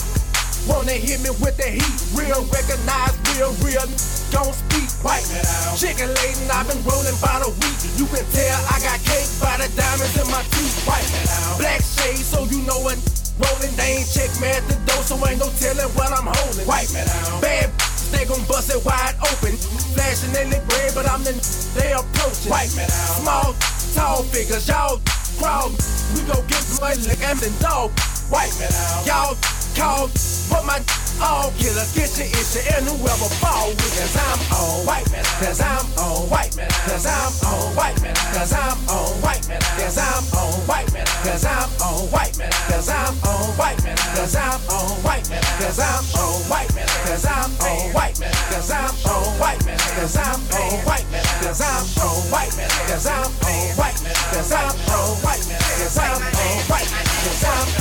[0.67, 3.87] Wanna hit me with the heat, real recognize, real, real.
[4.29, 5.79] Don't speak white man out.
[5.79, 7.79] Chicken laden, I've been rolling by the week.
[7.97, 10.83] You can tell I got cake by the diamonds in my teeth.
[10.85, 11.57] White man out.
[11.57, 12.99] Black shades, so you know when
[13.39, 13.73] rolling.
[13.79, 16.67] They ain't check me at the door, so ain't no telling what I'm holding.
[16.67, 17.41] White man out.
[17.41, 17.71] Bad
[18.11, 19.55] they gon' bust it wide open.
[19.93, 21.33] Flashing in the gray, but I'm the
[21.77, 22.51] they approaching.
[22.51, 23.15] White man out.
[23.21, 23.47] Small,
[23.93, 24.99] tall figures, y'all
[25.37, 25.71] crowd.
[26.13, 27.91] We gon' get money like I'm the dog.
[28.29, 29.07] White man out.
[29.07, 29.35] Y'all
[29.77, 30.09] call,
[30.49, 30.81] but my
[31.21, 35.61] all killer, get your issue, and whoever fall with, cause I'm on white man, cause
[35.61, 39.97] I'm on white man, cause I'm on white man, cause I'm on white man, cause
[39.97, 44.35] I'm on white man, cause I'm on white man, cause I'm on white man, cause
[44.35, 48.71] I'm on white man, cause I'm on white man, cause I'm on white man, cause
[48.71, 53.07] I'm on white man, cause I'm on white man, cause I'm on white man, cause
[53.07, 57.43] I'm on white man, cause I'm on white man, cause I'm on white man, cause
[57.43, 57.78] I'm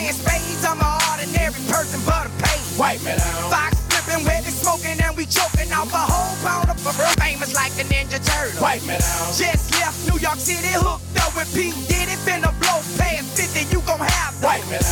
[0.00, 0.64] playing spades.
[0.64, 2.64] I'm an ordinary person, but a paid.
[2.80, 3.52] White man out.
[3.52, 6.80] Fox flipping, wet and smoking, and we choking off a whole pound of
[7.20, 8.62] famous like the Ninja Turtle.
[8.62, 9.36] White man out.
[9.36, 13.82] Just left New York City, hooked up with Pete Diddy, finna blow past 50, you
[13.84, 14.60] gon' have that.
[14.60, 14.89] White man out.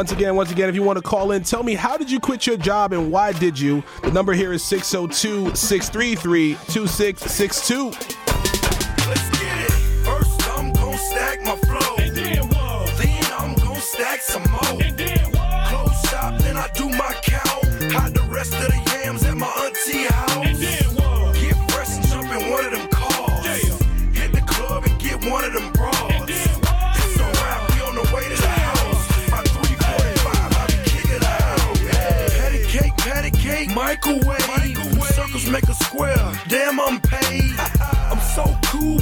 [0.00, 2.18] Once again, once again, if you want to call in, tell me how did you
[2.18, 3.84] quit your job and why did you?
[4.02, 8.19] The number here is 602 633 2662.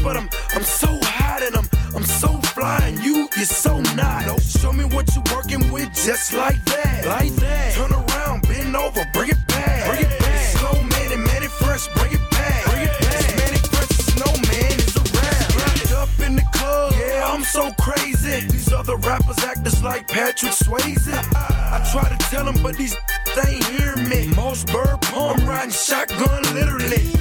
[0.08, 4.40] But I'm I'm so hot and I'm I'm so fly and you you're so not.
[4.40, 7.04] Show me what you're working with, just like that.
[7.04, 7.74] Like that.
[7.74, 9.84] Turn around, bend over, bring it back.
[9.86, 10.56] Bring it back.
[10.56, 12.64] Snowman and Mannie Fresh, bring it back.
[12.64, 13.36] Bring it back.
[13.36, 15.56] Mannie Fresh, snowman is a rap.
[15.60, 18.46] Wrapped up in the club, yeah, I'm so crazy.
[18.48, 21.12] These other rappers act just like Patrick Swayze.
[21.12, 22.96] I try to tell them, but these
[23.36, 24.32] they ain't hear me.
[24.32, 27.17] Mossberg palm riding shotgun, literally.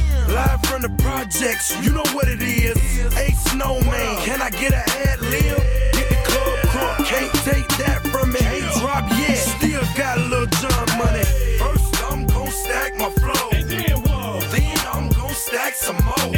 [0.48, 2.78] Live from the projects, you know what it is.
[3.18, 5.58] A snowman, can I get a ad lib?
[5.92, 8.40] Get the club crunk, can't take that from me.
[8.40, 11.26] Ain't drop yet, still got a little John money.
[11.60, 13.50] First, I'm gon' stack my flow.
[14.54, 16.32] Then I'm gon' stack some more.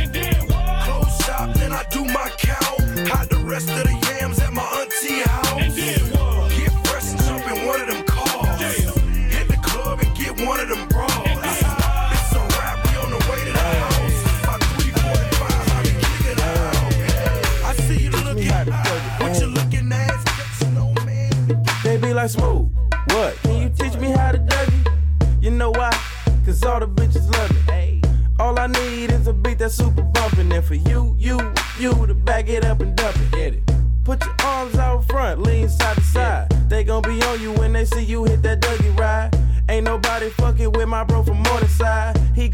[0.86, 2.82] Close shop, then I do my count.
[3.10, 4.09] Hide the rest of the
[32.39, 33.31] back it up and dump it.
[33.31, 33.71] Get it.
[34.05, 34.78] Put your arms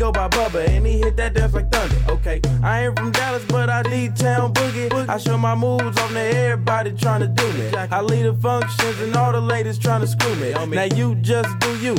[0.06, 1.96] go by Bubba and he hit that dance like thunder.
[2.10, 5.10] Okay, I ain't from Dallas, but I need town boogie.
[5.10, 7.76] I show my moves on there, everybody tryna do me.
[7.76, 10.52] I lead the functions and all the ladies tryna screw me.
[10.76, 11.96] Now you just do you,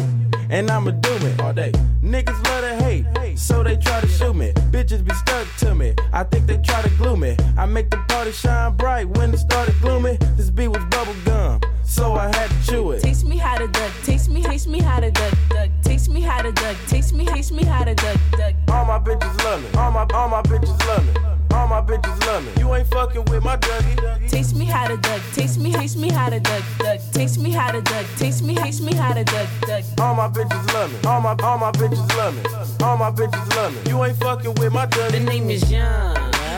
[0.51, 1.73] and I'ma do it all day.
[2.03, 4.53] Niggas love to hate, so they try to shoot me.
[4.71, 7.37] Bitches be stuck to me, I think they try to glue me.
[7.59, 10.17] I make the party shine bright when it started gloomy.
[10.37, 13.01] This beat was bubble gum, so I had to chew it.
[13.01, 13.93] Taste me how to duck.
[14.03, 15.71] Taste me, taste me how to duck, duck.
[15.83, 16.77] Taste me how to duck.
[16.89, 18.55] Taste me, taste me how to duck, duck.
[18.69, 19.69] All my bitches love me.
[19.79, 21.13] All my all my bitches love me.
[21.55, 22.51] All my bitches love me.
[22.59, 24.29] You ain't fucking with my Dougie.
[24.29, 25.23] Taste me how to duck.
[25.33, 27.01] Taste me, taste me how to duck, duck.
[27.13, 28.05] Taste me how to duck.
[28.19, 29.85] Taste me, taste me how to duck, duck.
[29.99, 30.99] All my bitches love me.
[31.09, 32.43] All my all my bitches love me.
[32.85, 33.91] All my bitches love me.
[33.91, 35.13] You ain't fucking with my Dougie.
[35.13, 36.17] The name is Young.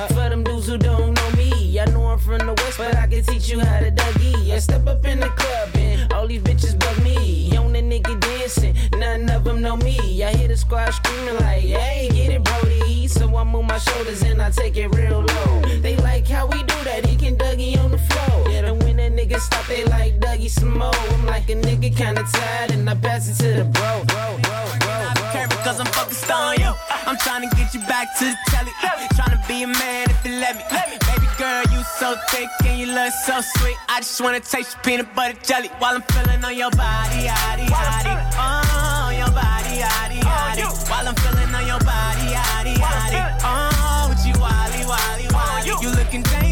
[0.08, 1.37] For them dudes who don't know me,
[1.80, 4.50] I know I'm from the west, but I can teach you how to Dougie.
[4.50, 7.56] I step up in the club and all these bitches bug me.
[7.56, 10.24] On the nigga dancing, none of them know me.
[10.24, 13.06] I hear the squad screaming like, hey, get it, Brody.
[13.06, 15.62] So I move my shoulders and I take it real low.
[15.80, 18.48] They like how we do that, he can Dougie on the floor.
[18.48, 18.82] And
[19.28, 20.94] when that nigga stop, they like Dougie more.
[20.94, 24.60] I'm like a nigga kinda tired and I pass it to the bro, bro, bro,
[24.80, 25.32] bro, bro.
[25.32, 26.72] care because I'm focused on you.
[27.06, 28.72] I'm trying to get you back to the telly.
[29.16, 30.62] Trying to be a man if you let me.
[30.70, 33.76] Baby girl, you so thick and you look so sweet.
[33.88, 37.66] I just wanna taste your peanut butter jelly while I'm feeling on your body, yaddy,
[37.66, 38.14] yaddy.
[38.38, 40.90] Oh, your body, yaddy, oh, yaddy.
[40.90, 43.20] While I'm feeling on your body, yaddy, yaddy.
[43.44, 45.82] Oh, with you, wally, wally, wally.
[45.82, 46.47] You looking dangerous.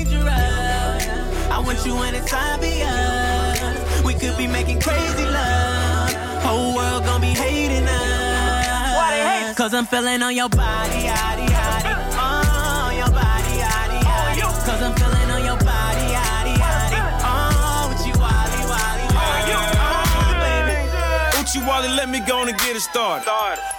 [1.57, 4.05] I want you anytime be us.
[4.05, 6.13] We could be making crazy love.
[6.45, 8.93] Whole world gonna be hating us.
[8.93, 9.57] Why they hate?
[9.57, 11.97] Cause I'm feeling on your body, yaddy, yaddy.
[12.13, 14.67] Oh, your body, yaddy, oh, yaddy.
[14.69, 17.01] Cause I'm feeling on your body, yaddy, yaddy.
[17.25, 19.57] Oh, with you, wally, wally, oh, wally.
[19.81, 21.41] Oh, baby.
[21.41, 23.25] Uchi Wally, let me go on and get it started.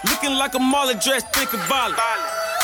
[0.10, 2.00] Looking like a Marley dress, think of Violet.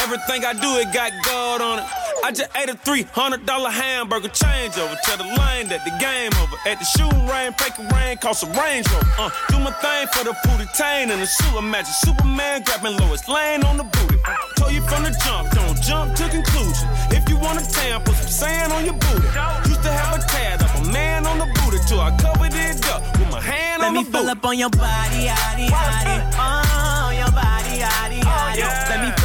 [0.01, 2.03] Everything I do, it got gold on it.
[2.24, 4.95] I just ate a $300 hamburger change over.
[5.03, 6.55] Tell the lane that the game over.
[6.63, 9.28] At the shooting range, fake rain, cost a Range Rover.
[9.28, 13.28] Uh, do my thing for the booty tain and the super Imagine Superman grabbing Lois
[13.28, 14.15] Lane on the booty.
[14.55, 16.88] Told you from the jump, don't jump to conclusion.
[17.11, 19.28] If you want a tan, put some sand on your booty.
[19.67, 22.80] Used to have a tad of a man on the booty till I covered it
[22.88, 26.15] up with my hand Let on me the fill up on your body, yaddy, yaddy.
[26.39, 28.63] Oh, your body, yaddy, yaddy.
[28.63, 29.22] Let me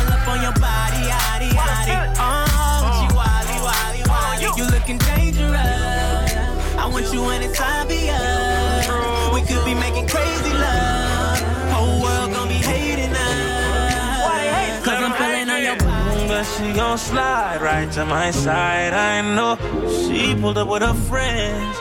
[4.88, 6.34] looking dangerous.
[6.76, 8.88] I want you anytime be us.
[9.34, 11.38] We could be making crazy love.
[11.72, 14.84] Whole world gonna be hating us.
[14.84, 16.28] Cause I'm feeling on your body.
[16.28, 18.94] But she gon' slide right to my side.
[18.94, 19.58] I know
[20.06, 21.76] she pulled up with her friends.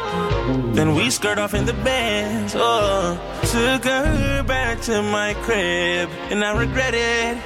[0.74, 2.54] Then we skirt off in the bands.
[2.56, 7.38] Oh, took her back to my crib, and I regret it.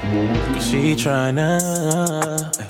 [0.54, 1.60] Cause she tryna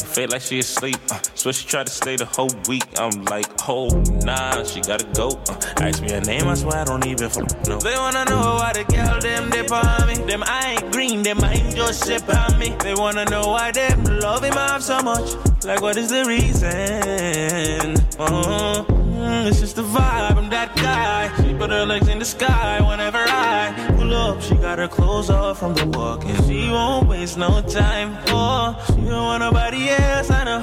[0.01, 0.97] feel like she asleep.
[1.09, 2.85] Uh, so she tried to stay the whole week.
[2.97, 3.87] I'm like, oh
[4.23, 5.29] nah, she gotta go.
[5.49, 7.79] Uh, ask me her name, I swear I don't even f- know.
[7.79, 10.15] They wanna know why the girl them dip on me.
[10.15, 12.75] Them I ain't green, them I ain't just sip on me.
[12.79, 15.33] They wanna know why them love him off so much.
[15.65, 17.95] Like what is the reason?
[18.19, 18.85] Oh,
[19.21, 20.37] mm, it's just the vibe.
[20.37, 21.29] I'm that guy.
[21.43, 24.41] She put her legs in the sky whenever I pull up.
[24.41, 28.17] She got her clothes off from the walk and she won't waste no time.
[28.27, 30.29] Oh, she don't want nobody else.
[30.31, 30.61] I know.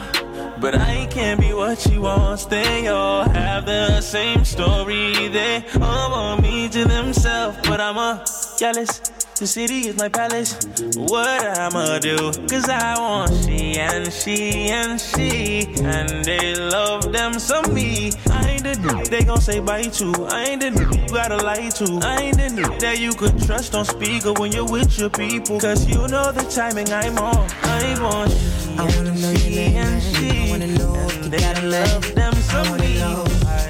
[0.60, 2.46] But I can't be what she wants.
[2.46, 5.28] They all have the same story.
[5.28, 7.58] They all want me to themselves.
[7.62, 8.24] But I'm a
[8.58, 8.98] jealous.
[9.38, 10.58] The city is my palace.
[10.96, 12.32] What I'ma do?
[12.50, 15.62] Cause I want she and she and she.
[15.84, 18.10] And they love them some me.
[18.32, 20.26] I ain't the dude they gon' say bye to.
[20.28, 22.00] I ain't the dude you gotta lie to.
[22.02, 25.60] I ain't the dude that you could trust on speaker when you're with your people.
[25.60, 27.48] Cause you know the timing I'm on.
[27.62, 29.76] I want she I wanna know your name.
[29.76, 30.47] And she.
[30.58, 33.24] I wanna know if you got a love them I wanna know.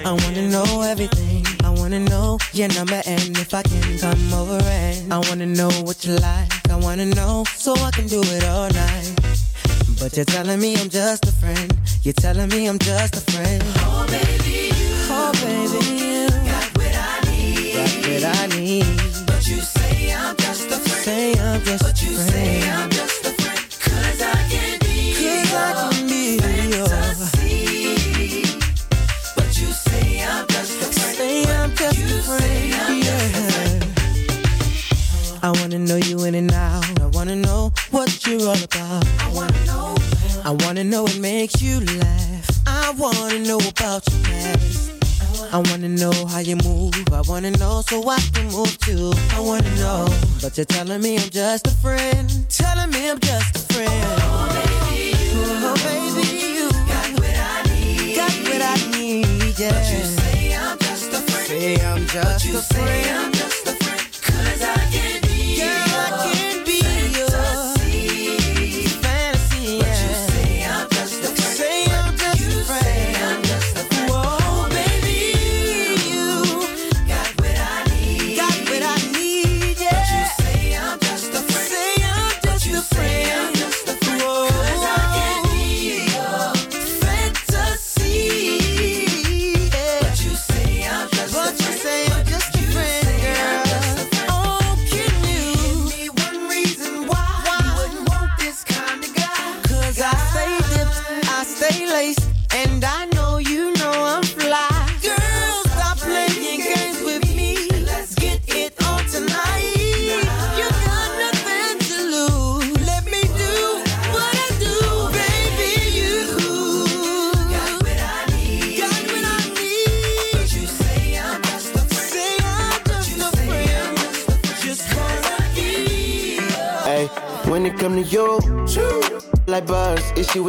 [0.06, 1.44] I wanna know everything.
[1.62, 5.68] I wanna know your number and if I can come over and I wanna know
[5.84, 6.48] what you like.
[6.70, 9.12] I wanna know so I can do it all night.
[10.00, 11.76] But you're telling me I'm just a friend.
[12.04, 13.62] You're telling me I'm just a friend.
[13.84, 14.88] Oh baby, you.
[15.12, 16.26] Oh baby, you.
[16.48, 17.74] Got what I need.
[17.74, 19.26] Got what I need.
[19.26, 21.04] But you say I'm just a friend.
[21.04, 22.30] Say I'm just But a you friend.
[22.30, 23.60] say I'm just a friend.
[23.78, 25.97] Cause I can be Cause I can
[35.40, 37.00] I wanna know you in and out.
[37.00, 39.06] I wanna know what you're all about.
[39.20, 39.94] I wanna know.
[40.44, 42.50] I wanna know what makes you laugh.
[42.66, 44.90] I wanna know about your past.
[45.52, 46.94] I wanna know how you move.
[47.12, 49.12] I wanna know so I can move too.
[49.30, 50.08] I wanna know,
[50.42, 52.28] but you're telling me I'm just a friend.
[52.48, 53.57] Telling me I'm just
[62.58, 63.47] But just you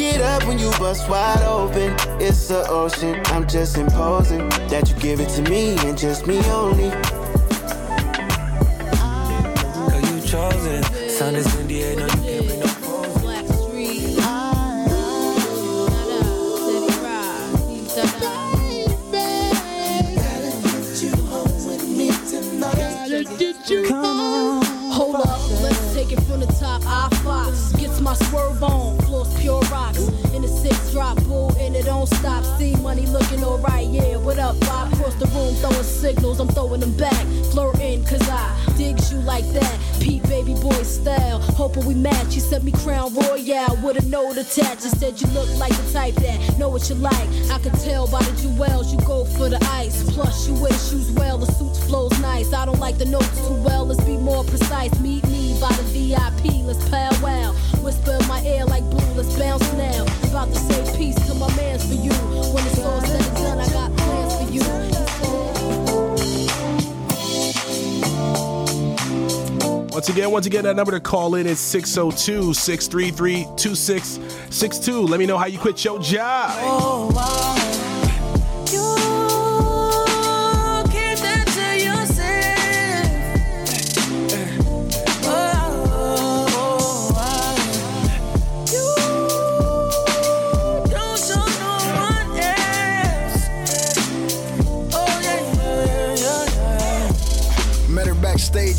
[0.00, 1.94] Get up when you bust wide open.
[2.18, 3.20] It's the ocean.
[3.26, 6.88] I'm just imposing that you give it to me and just me only.
[36.00, 37.26] signals, I'm throwing them back.
[37.52, 39.78] Flirting, cause I dig you like that.
[40.00, 42.34] Pete baby boy style, hoping we match.
[42.34, 44.82] You sent me crown royale with a note attached.
[44.82, 47.28] said you look like the type that know what you like.
[47.50, 50.02] I can tell by the jewels you go for the ice.
[50.14, 52.52] Plus, you wear shoes well, the suit flows nice.
[52.54, 54.98] I don't like the notes too well, let's be more precise.
[55.00, 57.52] Meet me by the VIP, let's powwow.
[57.84, 60.04] Whisper in my ear like blue, let's bounce now.
[60.30, 62.12] About to say peace to my mans for you.
[62.54, 63.89] When it's all said and done, I got
[70.00, 75.02] Once again, once again, that number to call in is 602 633 2662.
[75.02, 76.52] Let me know how you quit your job.
[76.54, 77.59] Oh, wow.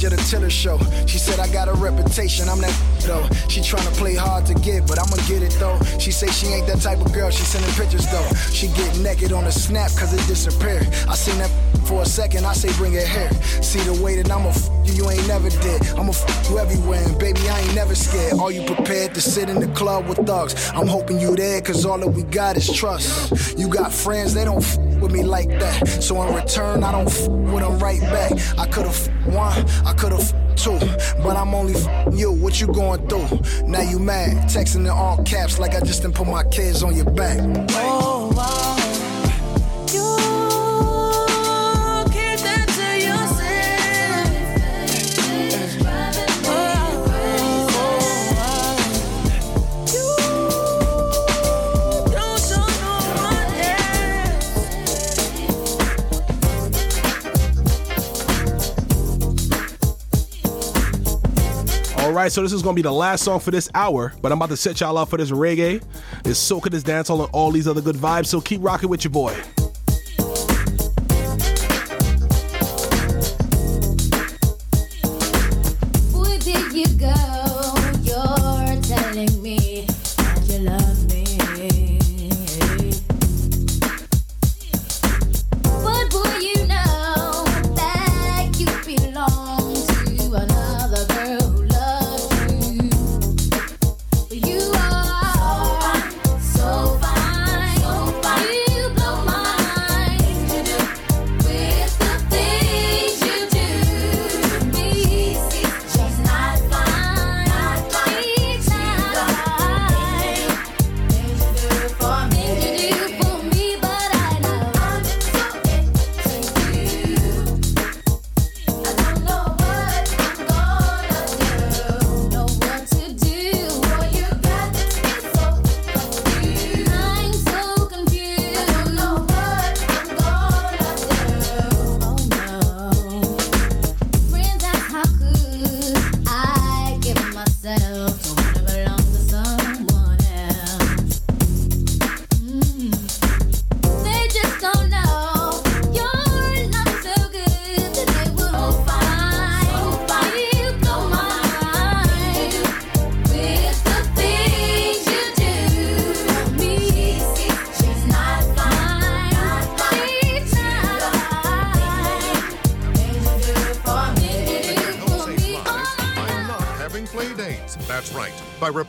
[0.04, 0.80] At a Tiller show.
[1.06, 2.76] She said I got a reputation, I'm that
[3.08, 3.24] though.
[3.47, 5.80] She tryna play hard to get, but I'ma get it though.
[5.99, 8.28] She say she ain't that type of girl, she sending pictures though.
[8.52, 10.88] She get naked on a snap cause it disappeared.
[11.08, 11.52] I seen that
[11.86, 13.32] for a second, I say bring it here.
[13.62, 15.82] See the way that I'ma f you, you ain't never did.
[15.97, 18.39] I'ma f you everywhere, and baby, I ain't never scared.
[18.39, 20.72] Are you prepared to sit in the club with thugs?
[20.74, 23.58] I'm hoping you there, cause all that we got is trust.
[23.58, 25.88] You got friends, they don't f with me like that.
[26.02, 28.34] So in return, I don't f with them right back.
[28.58, 30.80] I could've f one, I could've f two,
[31.24, 32.32] but I'm only f you.
[32.32, 33.39] What you going through?
[33.68, 36.95] Now you mad, texting in all caps like I just didn't put my kids on
[36.95, 37.39] your back.
[37.72, 38.91] Oh, wow.
[62.22, 64.49] Right, so this is gonna be the last song for this hour, but I'm about
[64.49, 65.84] to set y'all up for this reggae,
[66.24, 68.28] this soca, this dancehall, and all these other good vibes.
[68.28, 69.36] So keep rocking with your boy.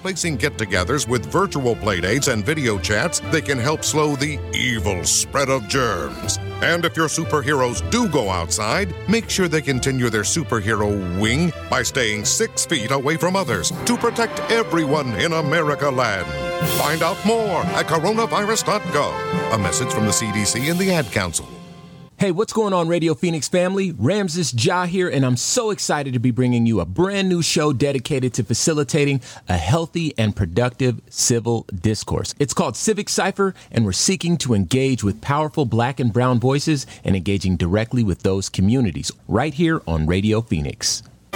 [0.02, 4.36] Replacing get togethers with virtual play dates and video chats, they can help slow the
[4.52, 6.38] evil spread of germs.
[6.60, 10.90] And if your superheroes do go outside, make sure they continue their superhero
[11.20, 16.26] wing by staying six feet away from others to protect everyone in America land.
[16.82, 19.54] Find out more at coronavirus.gov.
[19.54, 21.51] A message from the CDC and the Ad Council.
[22.22, 23.90] Hey, what's going on, Radio Phoenix family?
[23.90, 27.72] Ramses Ja here, and I'm so excited to be bringing you a brand new show
[27.72, 32.32] dedicated to facilitating a healthy and productive civil discourse.
[32.38, 36.86] It's called Civic Cipher, and we're seeking to engage with powerful black and brown voices
[37.02, 41.02] and engaging directly with those communities right here on Radio Phoenix.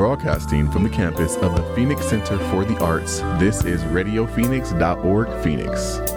[0.00, 6.09] Broadcasting from the campus of the Phoenix Center for the Arts, this is RadioPhoenix.org Phoenix.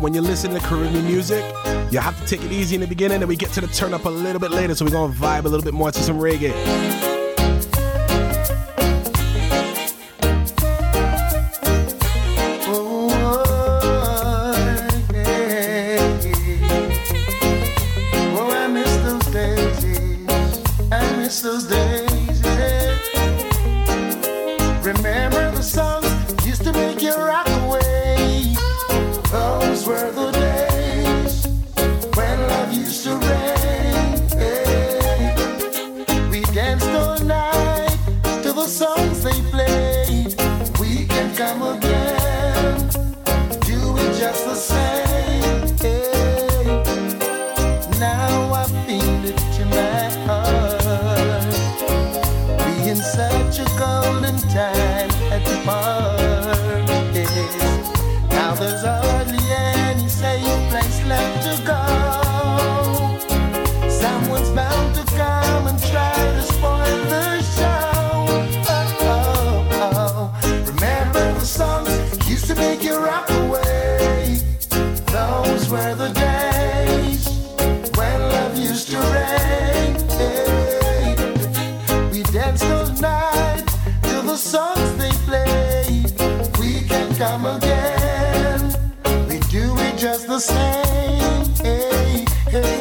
[0.00, 1.44] When you listen to Caribbean music,
[1.90, 3.92] you have to take it easy in the beginning and we get to the turn
[3.92, 4.74] up a little bit later.
[4.74, 7.09] So we're gonna vibe a little bit more to some reggae.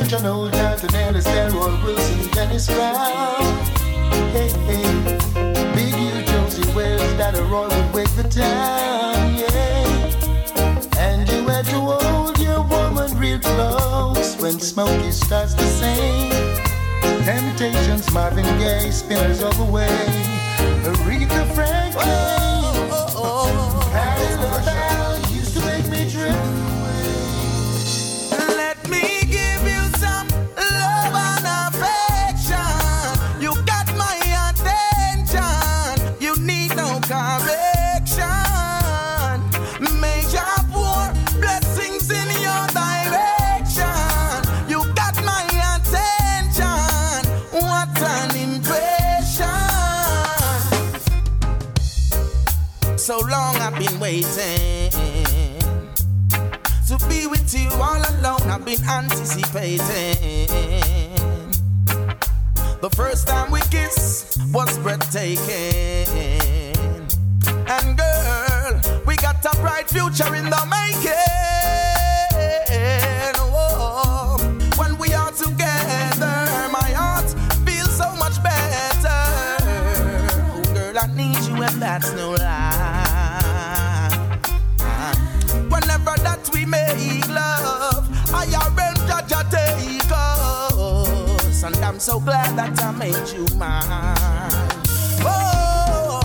[0.09, 3.43] John Holt Alton Ellis, Delroy Wilson, Dennis Brown.
[4.33, 4.83] Hey, hey,
[5.75, 9.35] Big Youth, Josey Wales, Daddy Roy would wake the town.
[9.35, 10.97] Yeah.
[10.97, 16.31] And you had to hold your woman real close when Smokey starts to sing.
[17.23, 19.89] Temptations, Marvin Gaye, Spinners all the way.
[20.85, 22.48] Aretha Franklin.
[58.75, 59.79] Been anticipating.
[62.81, 66.05] The first time we kissed was breathtaking.
[67.67, 71.13] And girl, we got a bright future in the making.
[73.39, 74.37] Oh,
[74.77, 77.29] when we are together, my heart
[77.65, 79.25] feels so much better.
[80.53, 82.68] Oh, girl, I need you, and that's no lie.
[91.99, 93.83] So glad that I made you mine.
[95.21, 96.21] Oh,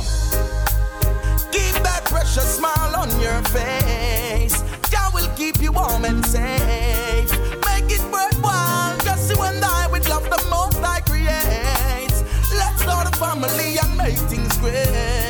[1.51, 4.63] keep that precious smile on your face.
[4.89, 7.29] Jah will keep you warm and safe.
[7.67, 12.15] Make it worthwhile, just you and I with love the most I create.
[12.57, 15.24] Let's start a family and make things great.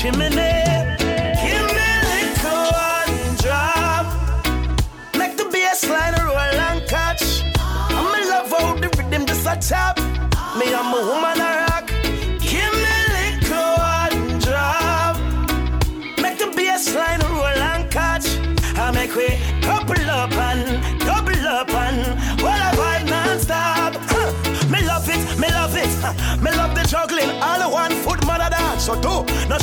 [0.00, 0.49] Chimney,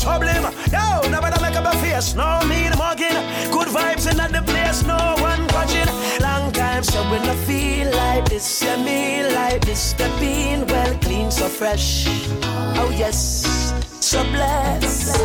[0.08, 0.44] him.
[0.72, 2.16] Yo, never make up a face.
[2.16, 3.20] No the mugging.
[3.52, 4.84] Good vibes in the place.
[4.84, 5.88] No one watching.
[6.22, 9.94] Long time so when I feel like this, yeah me like this.
[9.94, 12.08] The bean well clean, so fresh.
[12.80, 15.18] Oh yes, so blessed.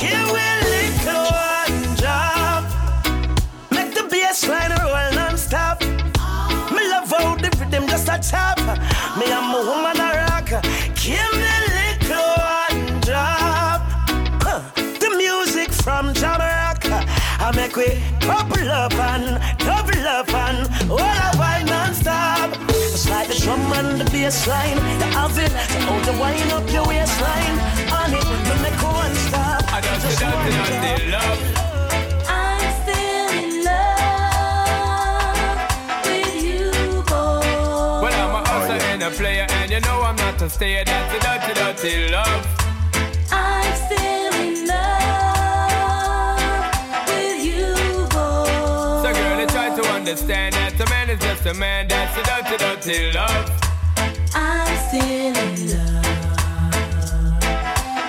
[0.00, 2.64] Give a little one drop.
[3.70, 5.80] Make the bass line roll non-stop.
[6.74, 8.58] Me love how the rhythm just a tap.
[9.18, 10.48] Me I'm a woman a rock.
[10.94, 13.45] Give me little one drop.
[17.46, 17.86] I make we
[18.18, 22.50] couple up and double up and all I vibe non-stop.
[22.70, 24.74] It's like the drum and the bass line.
[24.74, 27.60] You have it, so hold the wine up your waistline.
[27.94, 29.62] On it, me make one stop.
[29.72, 31.38] I got the dirty, dirty love.
[32.26, 35.38] I'm still in love
[36.02, 36.66] with you,
[37.06, 38.02] boy.
[38.02, 40.82] Well, I'm a hustler and a player, and you know I'm not a stayer.
[40.84, 42.42] That's the dirty, dirty love.
[43.30, 44.35] I'm still
[50.08, 51.88] understand that a man is just a man.
[51.88, 53.50] That's the dirty, dirty love.
[54.34, 55.34] I'm still in
[55.66, 56.06] love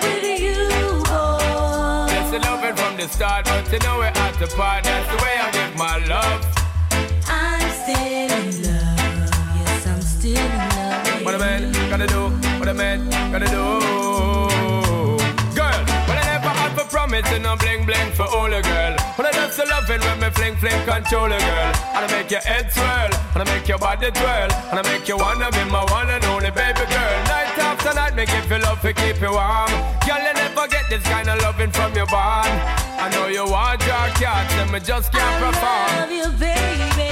[0.04, 0.70] with you,
[1.10, 2.06] boy.
[2.06, 4.84] That's the loving from the start, but you know we're at the part.
[4.84, 6.46] That's the way I give my love.
[7.26, 9.58] I'm still in love.
[9.58, 11.26] Yes, I'm still in love.
[11.26, 12.30] What a man gotta do,
[12.60, 13.87] what a man gotta do.
[17.22, 18.94] Had for promising no bling bling for all a girl.
[19.16, 21.74] When I just loving when me fling fling control a girl.
[21.96, 25.08] And I make your head swirl, and I make your body twirl, and I make
[25.08, 27.18] you wanna be my one and only baby girl.
[27.26, 29.72] Night after night, make you feel love to keep you warm.
[30.06, 32.54] Girl, you never get this kind of loving from your bond.
[33.00, 35.90] I know you want your cat, and me just can't perform.
[35.90, 37.12] I Love you, baby.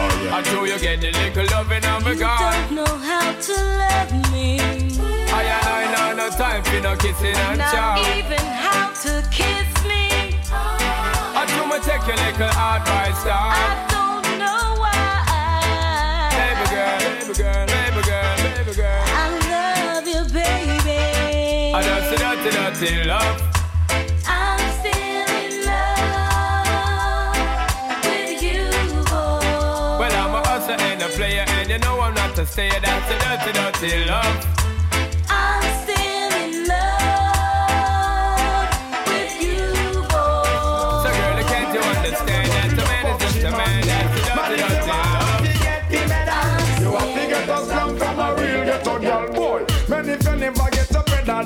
[0.00, 2.52] Oh, I know you get a little loving of a You God.
[2.52, 5.17] don't know how to love me.
[5.40, 5.42] I
[5.80, 7.96] I know no time for no kissing and Not chow.
[8.18, 10.04] even how to kiss me.
[10.50, 13.52] I do me take your little advice down.
[13.54, 13.64] I
[13.94, 14.96] don't know why.
[16.38, 19.04] Baby girl, baby girl, baby girl, baby girl.
[19.22, 21.00] I love you, baby.
[21.74, 23.38] I dirty, dirty, dirty love.
[24.26, 25.52] I'm still in
[26.48, 27.38] love
[28.04, 28.64] with you,
[29.06, 30.00] boy.
[30.00, 32.80] Well, I'm a hustler and a player, and you know I'm not a stayer.
[32.82, 34.36] That's the dirty, dirty love.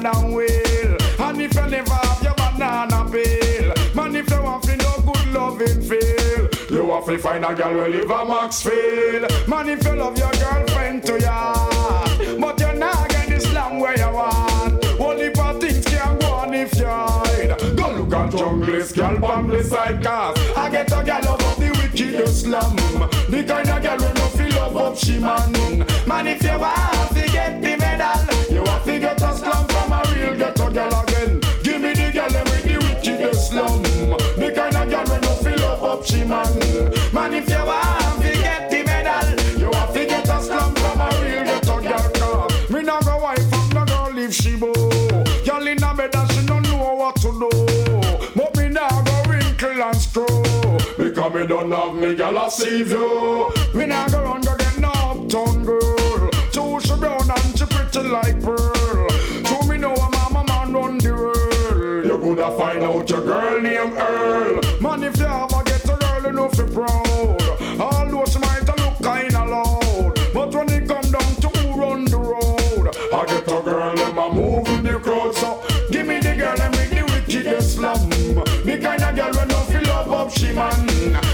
[0.02, 4.76] Down wheel, and if you never have your banana peel, man, if you want to
[4.76, 9.48] no good loving feel, you have to find a girl who live a Maxfield.
[9.48, 11.54] Man, if you love your girlfriend to ya,
[12.40, 14.84] but you're not getting slam where you want.
[14.98, 17.58] Only for things can go on if you hide.
[17.76, 20.38] Go look at junglist, girl, the side cars.
[20.56, 22.76] I get a girl of the wicked slum.
[23.28, 25.86] The kind of girl who no feel love up she man.
[26.08, 28.31] Man, if you want to get the medal,
[36.32, 36.52] man.
[37.12, 41.00] Man, if you want to get the medal, you have to get a slum from
[41.00, 42.48] a real ghetto girl.
[42.70, 44.72] Me not go wife from no girl if she bow.
[45.46, 47.50] Girl in a bed and she don't know what to do.
[48.34, 50.42] But me now go wrinkle and screw.
[50.96, 53.50] Because me don't have me girl a see you.
[53.74, 56.30] Me now go run go get no uptown girl.
[56.52, 59.08] So she brown and she pretty like pearl.
[59.44, 62.06] So me know I'm a mama man run the world.
[62.06, 64.60] You coulda find out your girl name Earl.
[64.80, 65.16] Man if
[66.54, 67.42] fi proud.
[67.80, 70.12] Although she might a look kinda loud.
[70.34, 74.18] But when it come down to who run the road, I get a girl them
[74.18, 75.34] a move in the crowd.
[75.34, 78.08] So give me the girl them make the wickedest slum.
[78.64, 80.86] Me kinda girl when no feel love up she man.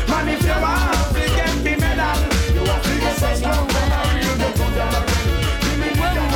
[0.09, 2.21] Man if you want to get the medal,
[2.55, 5.03] you have to get a slum from a real ghetto girl.
[5.63, 6.29] Give the.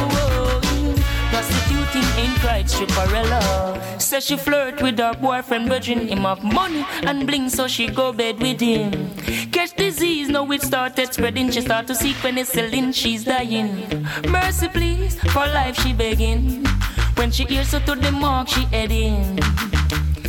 [1.30, 3.91] Prostituting ain't right, stripperella.
[4.12, 8.12] Says she flirt with her boyfriend, virgin him of money and bling, so she go
[8.12, 9.08] bed with him.
[9.52, 11.50] Catch disease, now it started spreading.
[11.50, 14.06] She start to seek penicillin, she's dying.
[14.28, 16.62] Mercy, please, for life she begging.
[17.14, 19.38] When she hears her to the mark, she heading.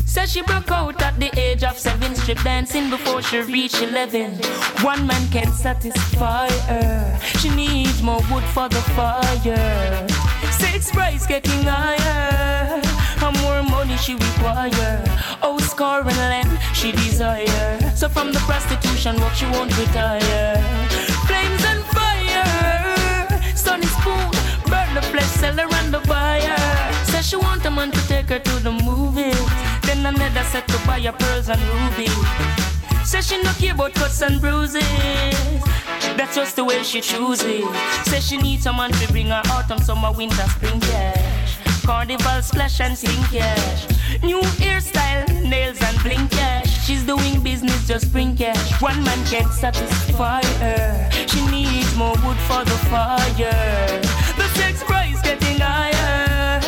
[0.06, 4.36] Says she broke out at the age of seven, strip dancing before she reached eleven.
[4.80, 7.20] One man can't satisfy her.
[7.42, 10.08] She needs more wood for the fire.
[10.52, 12.93] Sex price getting higher.
[14.04, 15.02] She require.
[15.42, 17.80] Oh, score and land she desire.
[17.96, 20.60] So from the prostitution work she won't retire.
[21.26, 23.56] Flames and fire.
[23.56, 24.30] Sunny spoon,
[24.70, 26.58] burn the flesh seller and the buyer.
[27.06, 29.40] Says she want a man to take her to the movies.
[29.84, 32.12] Then another set to buy her pearls and rubies.
[33.08, 34.84] Says she no care about cuts and bruises.
[36.18, 37.64] That's just the way she chooses.
[38.04, 41.23] Says she needs someone to bring her autumn, summer, winter, spring cash.
[41.84, 43.88] Carnival splash and sing cash.
[44.24, 46.86] New hairstyle, nails and cash.
[46.86, 48.82] She's doing business, just bring cash.
[48.82, 51.10] One man can't satisfy her.
[51.28, 54.02] She needs more wood for the fire.
[54.38, 56.62] The sex price getting higher.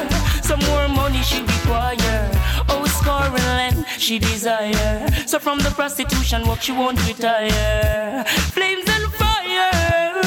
[0.44, 2.30] Some more money she require.
[2.68, 5.08] Oh, score and land she desire.
[5.26, 8.26] So from the prostitution work she won't retire.
[8.54, 10.22] Flames and fire.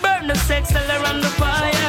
[0.00, 1.79] Burn the sex all around the fire.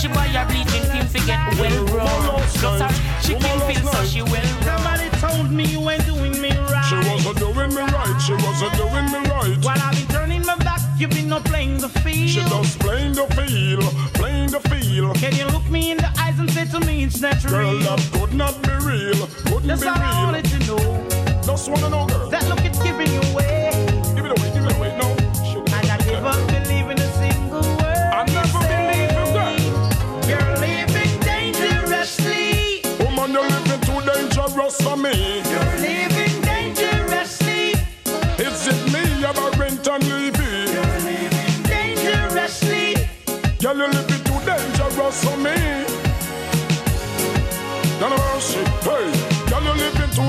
[0.00, 2.42] Says she buy a bleaching cream to get well wrong.
[2.54, 6.84] Plus her chicken feel so she well Somebody told me you ain't doing me right.
[6.88, 9.56] She wasn't doing me right, she wasn't doing me right.
[9.64, 12.28] While I've been turning my back, you've been not playing the field.
[12.30, 13.84] She just playing the field,
[14.14, 15.16] playing the field.
[15.16, 18.00] Can you look me in the eyes and say to me it's not Girl, that
[18.12, 20.26] could not be real, couldn't That's be all I real.
[20.26, 21.42] wanted to know.
[21.42, 22.30] Just wanna know, girl.
[22.30, 23.89] That look it's giving you away.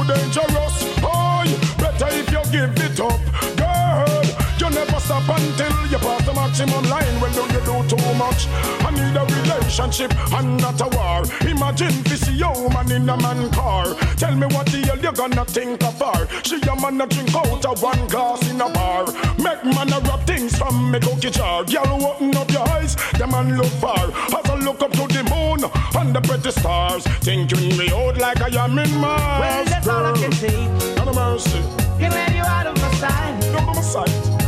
[0.02, 0.86] Too dangerous.
[1.03, 1.44] Oh,
[1.78, 3.19] better if you give it up,
[3.57, 4.23] girl.
[4.60, 6.20] You never stop until you pass
[6.52, 7.22] maximum line.
[7.22, 8.48] Well, do you do too much?
[8.84, 11.23] I need a relationship and not a war.
[11.48, 13.86] Imagine this young man in a man car.
[14.18, 16.28] Tell me what the hell you gonna think of her?
[16.44, 19.06] She a man a drink out of one glass in a bar.
[19.38, 21.64] Make man a rub things from me cookie jar.
[21.64, 24.11] Girl, open up your eyes, the man look far.
[24.38, 25.64] As I look up to the moon
[25.95, 29.40] and the pretty stars, thinking me out like I am in Mars.
[29.40, 30.68] Well, that's all I can say.
[30.95, 31.61] None of mercy.
[31.99, 33.45] Let you out of my sight.
[33.56, 34.40] Out of my sight.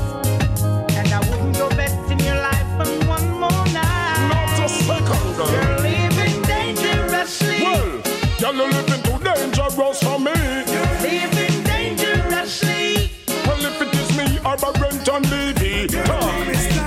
[8.58, 10.32] Girl, you're living too dangerous for me.
[10.72, 13.12] You're living dangerously.
[13.46, 15.88] Well, if it is me, I'm a rent and Levy.
[15.88, 16.80] Dangerously.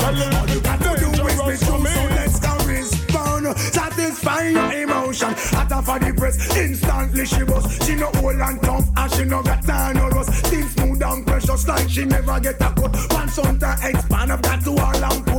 [0.00, 1.90] Girl, you're living too dangerous for me.
[3.72, 5.30] Satisfy your emotion.
[5.30, 7.82] At her for the press, instantly she bust.
[7.84, 10.46] She no old and tough, and she no got time no rust.
[10.46, 12.96] Still smooth and precious, like she never get a cut.
[13.10, 15.29] Once on to expand, I've got to all and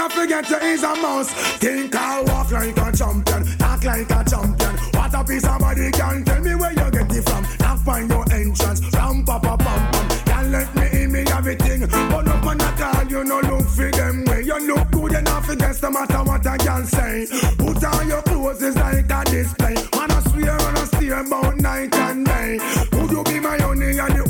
[0.00, 1.30] I forget to is a mouse.
[1.58, 4.74] Think I walk like a champion, talk like a champion.
[4.96, 7.44] What a piece of body can tell me where you get it from.
[7.60, 10.08] Now find your entrance, ram pa pa pam pam.
[10.24, 11.80] Can't let me in me everything.
[12.08, 14.40] But up on a call, you no look for them way.
[14.42, 17.26] You look good enough against no matter what I can say.
[17.58, 19.74] Put on your clothes, it's like a display.
[19.74, 22.58] Man, I swear and I steer about night and day.
[22.92, 24.29] Would you be my honey and the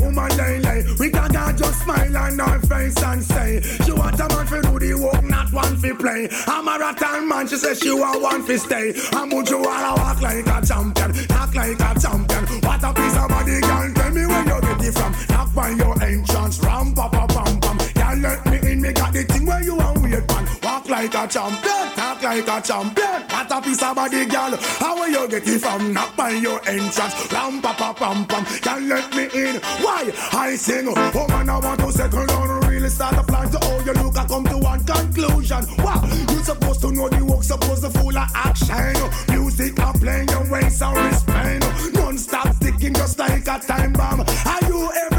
[0.81, 0.99] lay lay?
[0.99, 4.93] We just smile on her face and say, She want a man for do the
[4.93, 6.29] work, not one for play.
[6.47, 8.93] I'm a rattan man, she says she want one for stay.
[9.13, 12.45] Would you wanna walk like a champion, talk like a champion?
[12.61, 15.15] What a piece of body, girl, tell me where you get it from.
[15.29, 17.70] Knock by your entrance, ram pa pa pam.
[18.11, 20.45] Can't let me in, me got the thing where you want wait man.
[20.63, 23.21] Walk like a champion, talk like a champion.
[23.31, 24.51] What a piece of body, girl.
[24.83, 25.93] How will you get it from?
[25.93, 28.43] Knock by your entrance, ram pa pa pam pam.
[28.43, 29.61] Can't let me in.
[29.79, 30.11] Why?
[30.33, 30.91] I sing.
[30.93, 34.17] Oh man, I want to settle down, really start a plan to how you look.
[34.17, 35.63] I come to one conclusion.
[35.77, 39.09] Wow, you supposed to know the work, supposed to full of action.
[39.29, 41.93] Music are playing your ways and respect.
[41.93, 44.19] Non-stop sticking just like a time bomb.
[44.19, 45.10] Are you want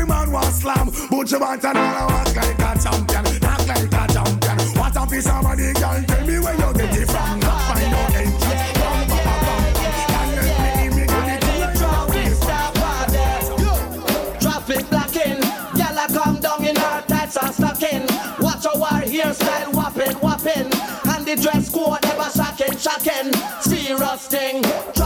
[0.63, 0.87] slam?
[1.11, 4.59] But you want another walk like a champion, act like a champion.
[4.79, 6.03] What a piece of body, girl.
[6.07, 7.41] Tell me where you get it from.
[7.41, 8.71] Not find your entrance.
[8.79, 9.63] Bum, bum, bum, bum, bum.
[10.13, 11.75] Can't let me in, me got it to your
[14.41, 15.41] Traffic blocking,
[15.79, 18.05] gyal a come down in her tights and stocking.
[18.39, 20.71] Watch our hairstyle whopping, whopping,
[21.13, 23.33] and the dress code ever shocking, shocking.
[23.63, 25.02] swell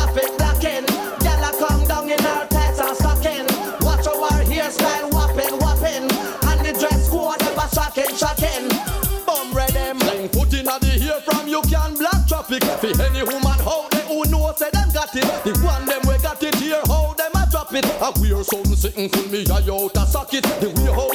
[12.94, 15.24] fi any woman hold they who know say them got it.
[15.44, 17.84] The one them we got it here how them a drop it.
[17.84, 20.44] A weird sound sitting full me a out a socket.
[20.60, 21.10] The way how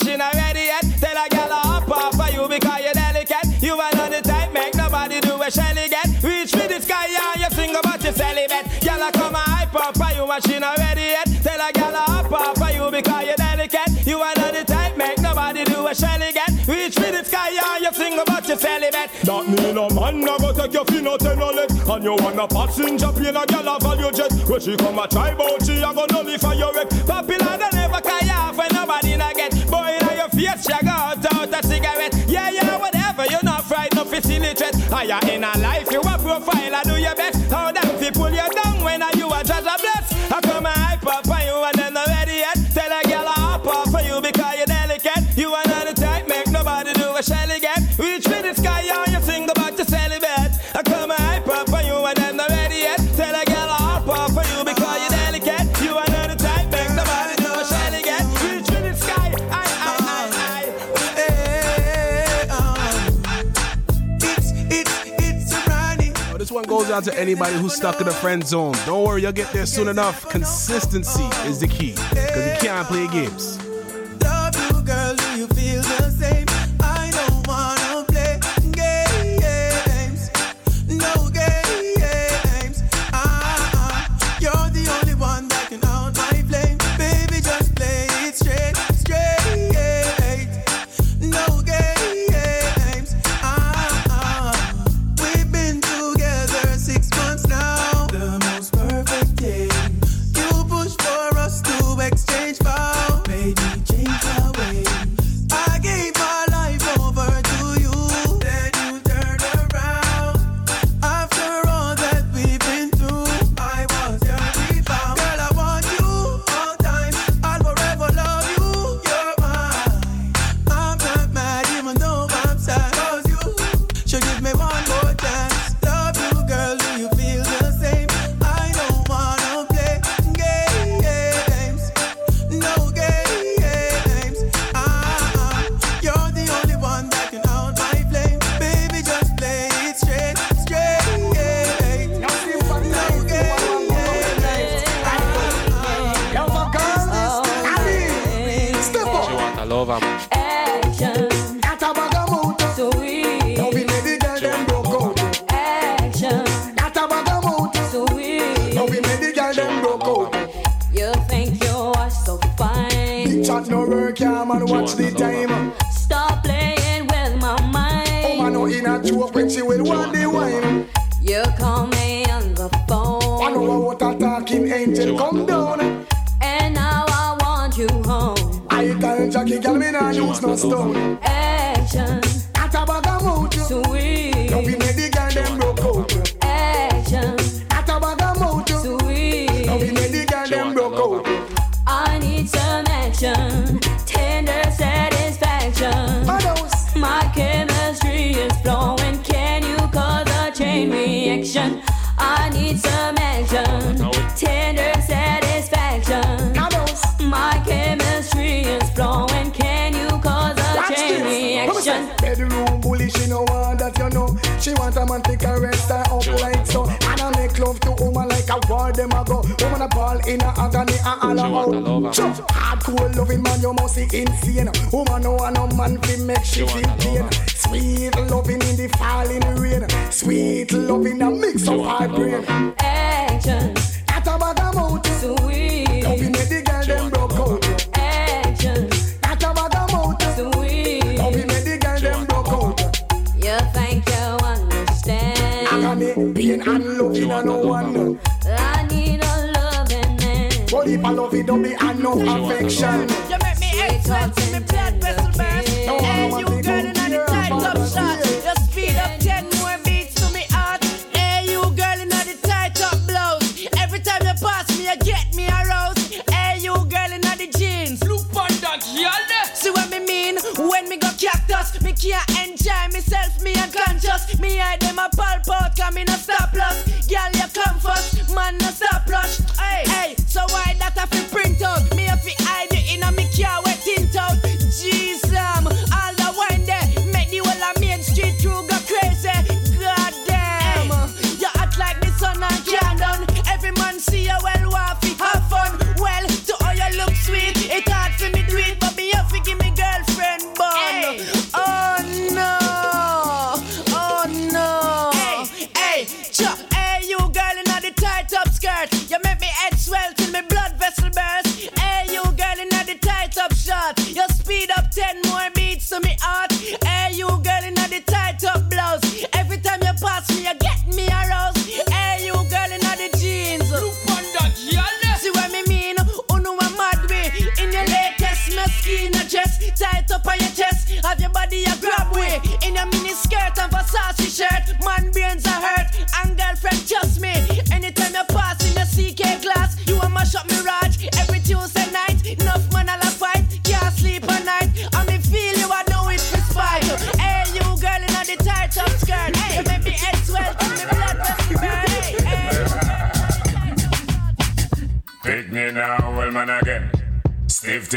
[0.00, 0.84] She not ready yet.
[1.00, 3.62] Tell a gal up off for you because you're delicate.
[3.62, 6.06] You are not the type, make nobody do a shelly get.
[6.22, 8.80] Reach me the sky, yeah, you single but you celibate.
[8.80, 11.28] Gal come and hype off of you not ready yet.
[11.42, 14.06] Tell a gal up off for you because you're delicate.
[14.06, 16.48] You are not the type, make nobody do a shelly get.
[16.66, 19.10] Reach me the sky, yeah, you single but you celibate.
[19.24, 21.42] That mean a man no go take your feet out and.
[21.42, 24.32] And you wanna pass in Japan, a gal a value jet.
[24.48, 26.88] When she come a try bout she a go nullify your wreck.
[26.88, 28.00] Popular, they never
[30.42, 32.12] Yes, you got out a cigarette.
[32.26, 33.26] Yeah, yeah, whatever.
[33.30, 34.74] You're not frightened of it's illiterate.
[34.92, 35.88] Are you in a life?
[35.92, 36.18] You a
[36.74, 37.48] i do your best.
[37.48, 40.32] How them people you down when are you a judge of bless?
[40.32, 42.58] I come and hype up for you and then the ready yet.
[42.74, 45.38] Tell a girl I hop up for you because you're delicate.
[45.38, 47.86] You are not the type, make nobody do a shell again.
[47.96, 48.18] We
[66.72, 68.72] goes out to anybody who's stuck in a friend zone.
[68.86, 70.26] Don't worry, you'll get there soon enough.
[70.30, 73.58] Consistency is the key because you can't play games.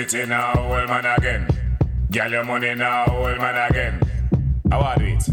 [0.07, 1.48] Titty now, old man again.
[2.11, 3.99] Girl your money now, old man again.
[4.69, 5.23] How I do it?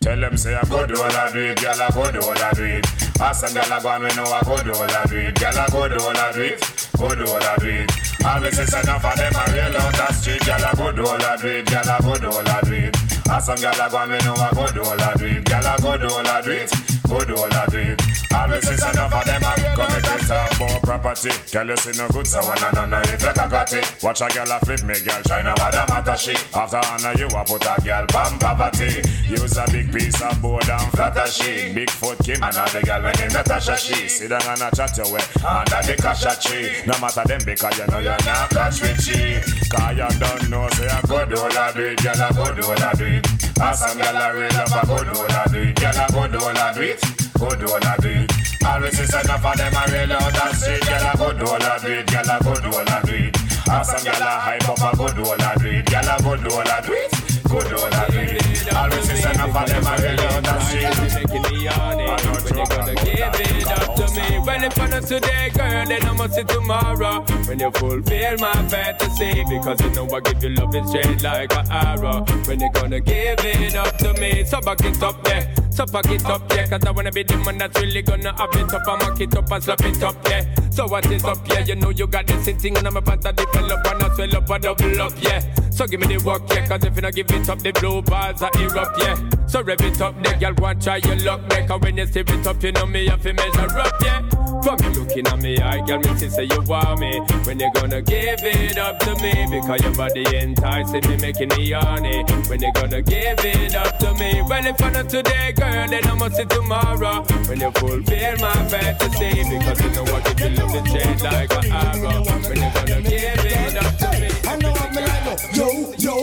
[0.00, 2.38] Tell them say I go do all I do it, girl I go do all
[2.38, 2.86] I do it.
[3.20, 5.34] Ask some girl I go and we know I go do all I do it,
[5.34, 7.90] girl I go do all I do it, go do all I do it.
[8.24, 11.22] Always say enough of them I real out the street, girl I go do all
[11.22, 12.96] I do it, girl I go do all I do it.
[13.28, 15.44] Ask some girl I go and we know I go do all I do it,
[15.44, 16.70] girl I go do all I do it,
[17.08, 18.02] go do all I do it.
[18.32, 21.30] Always say enough of them I come and talk about property.
[21.52, 23.84] Girl you see no good so one and none if like a got it.
[24.02, 26.34] Watch a girl a flip me, girl now what the matter she.
[26.54, 29.02] After honor you a put a girl bam poverty.
[29.28, 31.74] Use a big piece of board and flatter she.
[31.74, 34.08] Bigfoot Kim and all the girl when in Natasha she.
[34.08, 36.70] Sit down and a chat your way under the casha tree.
[36.86, 39.40] No matter them because you know you're not catch with she.
[39.68, 42.82] Cause you don't know say a good all I do it, girl a good all
[42.82, 43.26] I it.
[43.60, 46.36] And some girl a real up a good all I do it, girl a good
[46.42, 47.01] all I do it,
[47.42, 48.32] good all do it.
[48.64, 51.78] Always is enough of them a real out the street, girl a good all I
[51.78, 53.36] do it, girl a good all do it.
[53.66, 56.70] And some girl a hype up a good all do it, girl a good all
[56.82, 57.10] do it,
[57.50, 58.74] good all do it.
[58.74, 60.94] Always is enough of them a real out the street.
[61.18, 64.38] Making me honest when you gonna give it up to me.
[64.46, 67.24] Well, if I not today, girl, then I must see tomorrow.
[67.46, 71.54] When you fulfill my fantasy, because you know I give you love is straight like
[71.56, 72.24] an arrow.
[72.46, 75.61] When you gonna give it up to me, so back it up there.
[75.72, 78.50] So pack it up, yeah, cause I wanna be the man that's really gonna have
[78.52, 80.44] it up and mock it up and slap it up, yeah.
[80.70, 81.60] So what is up, yeah?
[81.60, 84.50] You know you got this thing and I'm about to develop and I swell up
[84.50, 85.40] and double up, yeah.
[85.70, 88.02] So give me the work, yeah, cause if you not give it up, the blue
[88.02, 89.16] bars are erupt, yeah.
[89.46, 92.28] So rev it up, there, girl, want try your luck, make cause when you step
[92.28, 94.42] it up, you know me have to measure up, yeah.
[94.62, 97.18] From you looking at me, I girl, me see say you want me.
[97.44, 99.32] When you gonna give it up to me?
[99.50, 102.22] Because your body enticing me, making me horny.
[102.46, 104.40] When you gonna give it up to me?
[104.48, 107.22] Well, if I not today, girl, then I must see tomorrow.
[107.48, 111.72] When you fulfill my fantasy, because you know what you love the change like an
[111.72, 112.22] arrow.
[112.48, 114.30] When you gonna give it up to me?
[114.50, 115.22] I know me like.
[115.56, 115.68] Yo,
[115.98, 116.14] yo.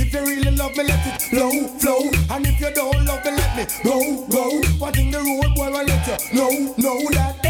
[0.00, 2.02] If you really love me, let it flow, flow.
[2.30, 4.44] And if you don't love me, let me go, go.
[4.78, 7.43] What in the road, boy, I let you know, know that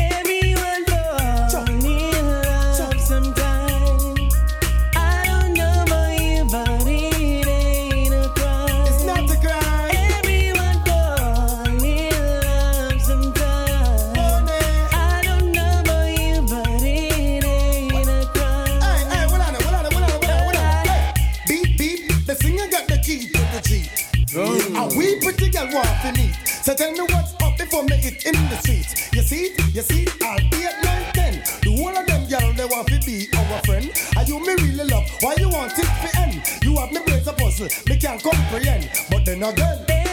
[25.24, 26.34] pretty girl want to meet.
[26.44, 29.12] So tell me what's up before me it in the streets.
[29.14, 31.42] You see, you see, I'll be at 9, 10.
[31.62, 33.90] The whole of them girl they want to be our friend.
[34.16, 35.08] Are you me really love?
[35.20, 36.42] Why you want it to end?
[36.62, 38.90] You have me brains a puzzle, me can't comprehend.
[39.10, 40.03] But then again,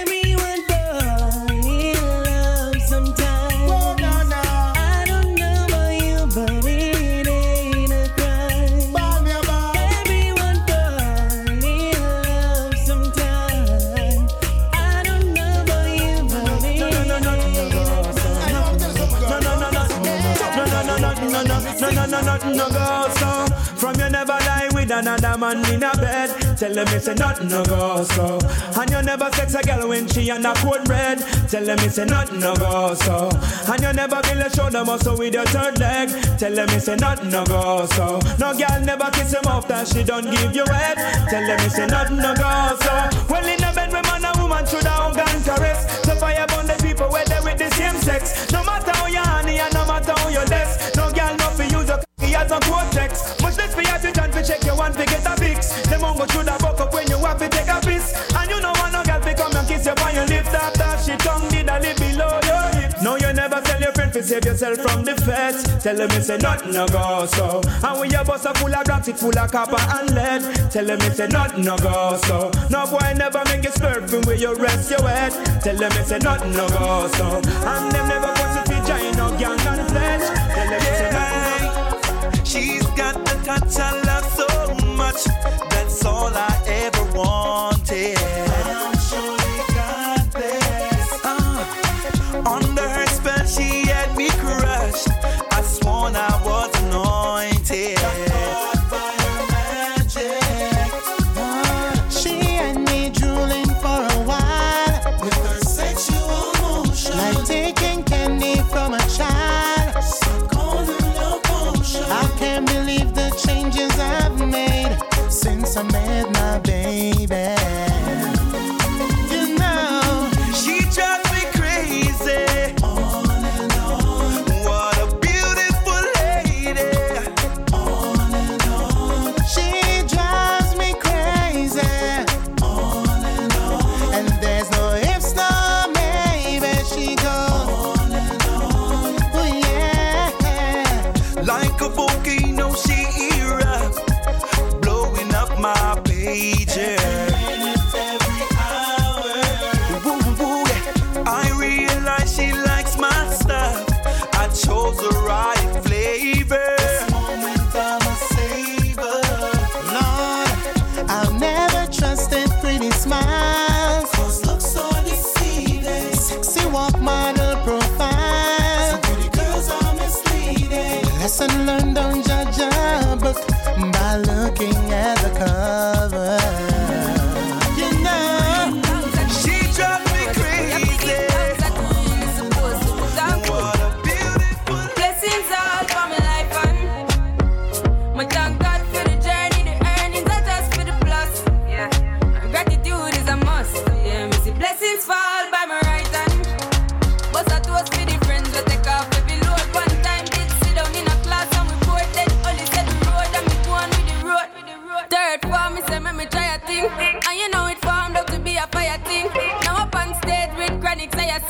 [22.45, 23.27] no, go so.
[23.27, 23.47] Oh.
[23.77, 26.57] From you never lie with another man in a bed.
[26.57, 28.39] Tell them it's a nothing no go so.
[28.41, 28.81] Oh.
[28.81, 31.19] And you never sex a girl when she on a cold bread.
[31.49, 33.30] Tell them it's a nothing no go so.
[33.31, 33.72] Oh.
[33.72, 36.09] And you never build a shoulder muscle with your third leg.
[36.38, 38.19] Tell them it's a nothing no go so.
[38.39, 40.97] No girl never kiss him after she don't give you head.
[41.30, 43.26] Tell them it's a nothing no go so.
[43.30, 46.00] Well in a bed with man and woman should have gun caress.
[52.51, 53.41] As a cortex.
[53.41, 55.81] Much less for your chance to check your one to get a fix.
[55.87, 58.13] Them on go should have buck up when you have to take a piss.
[58.35, 60.91] And you know want no girl fi come and kiss you on your lips after
[61.03, 63.01] she tongue did a lip below your hips.
[63.01, 65.63] No you never tell your friend to save yourself from the feds.
[65.83, 67.61] Tell them it's a nothing no go so.
[67.83, 70.71] And when your bus a full of it full of copper and lead.
[70.71, 72.51] Tell them it's a nothing no go so.
[72.69, 75.31] No boy never make you swerve from where you rest your head.
[75.61, 77.37] Tell them it's a nothing no go so.
[77.37, 80.27] And them never want to be giant no gang and pledge.
[80.55, 81.40] Tell them it's a the
[83.43, 85.23] touch I love so much.
[85.69, 87.70] That's all I ever wanted.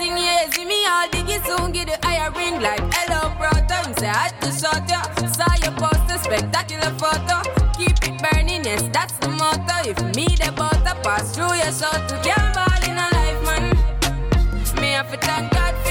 [0.06, 3.76] Yeah, see me all diggy soon get the higher ring like hello brother.
[3.86, 7.42] Him say I had to shot ya, saw your poster, spectacular photo.
[7.78, 9.90] Keep it burning, yes that's the motto.
[9.90, 12.58] If me the butter pass through your soul to can't
[12.88, 14.82] in a life man.
[14.82, 15.91] Me have to thank God for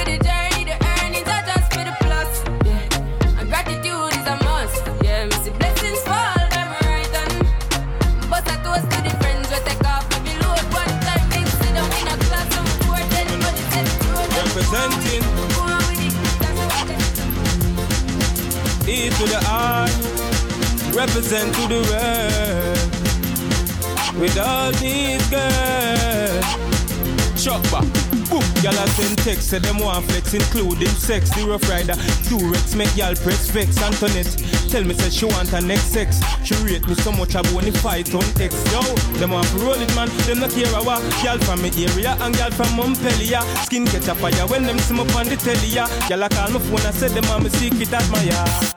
[18.90, 19.86] To the R,
[20.92, 22.78] represent to the world.
[24.20, 26.44] With all these girls,
[27.40, 27.99] Chuck back.
[28.30, 31.34] Boom, y'all a send text, say them want flex, including sex.
[31.34, 31.94] The rough rider,
[32.30, 33.82] Durex, make y'all press vex.
[33.82, 34.30] Antoinette,
[34.70, 36.22] tell me say she want her next sex.
[36.44, 38.54] She rate me so much, I wanna fight on X.
[38.70, 38.80] Yo,
[39.18, 40.08] them want roll it, man.
[40.30, 41.02] Them not care a ah, what.
[41.24, 43.42] Y'all from me area and y'all from Montpellier.
[43.66, 45.66] Skin catch a fire when them see me on the telly.
[45.66, 45.90] ya.
[46.08, 48.30] Y'all a call my phone I say them want me secret admire.
[48.30, 48.72] My.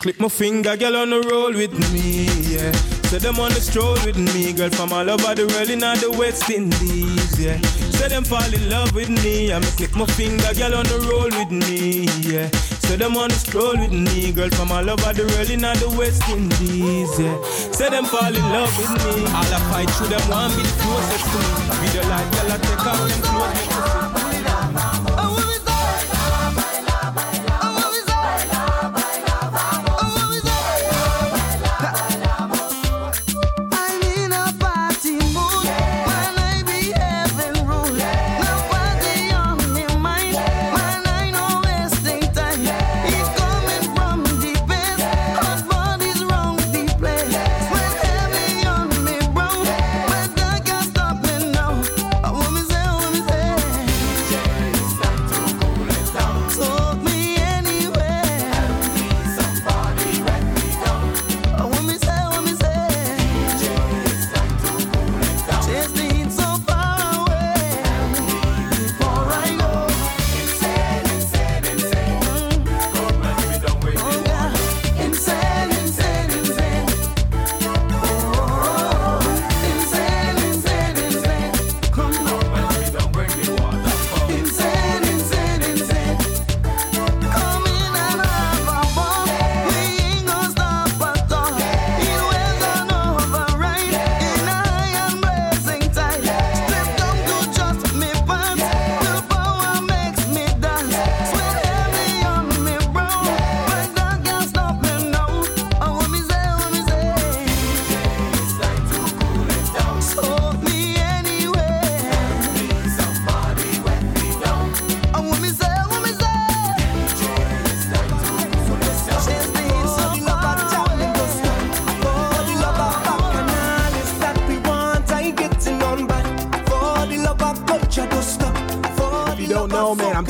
[0.00, 2.99] Clip my finger, girl on the roll with me, yeah.
[3.10, 5.96] Say them on the stroll with me, girl from all over the world in all
[5.96, 7.58] the West Indies, yeah.
[7.90, 10.94] Say them fall in love with me, I me click my finger, girl on the
[11.10, 12.46] roll with me, yeah.
[12.86, 15.74] Say them on the stroll with me, girl from all over the world in all
[15.74, 17.34] the West Indies, yeah.
[17.74, 20.22] Say them fall in love with me, all I fight through them
[20.54, 21.66] be the closest to me.
[21.82, 24.29] Be the light, girl I take off them clothes,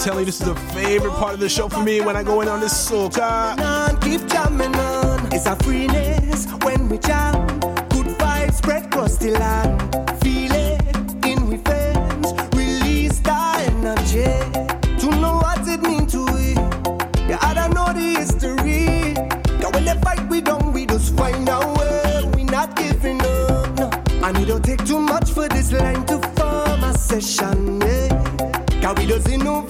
[0.02, 2.40] Tell you, this is the favorite part of the show for me when I go
[2.40, 3.54] in on this soca.
[4.00, 7.46] Keep jamming on, it's a freeness when we jam.
[7.90, 9.78] Good vibes spread across the land.
[10.22, 14.24] Feel it in we veins, release that energy.
[15.00, 16.54] To know what it means to we.
[17.28, 19.12] yeah, I don't know the history.
[19.60, 22.24] Yeah, when they fight we don't, we just find our way.
[22.34, 23.78] We not giving up.
[23.78, 23.90] No.
[24.24, 27.82] And it don't take too much for this line to form a session.
[27.82, 28.08] Yeah.
[28.80, 29.69] Cause we just innove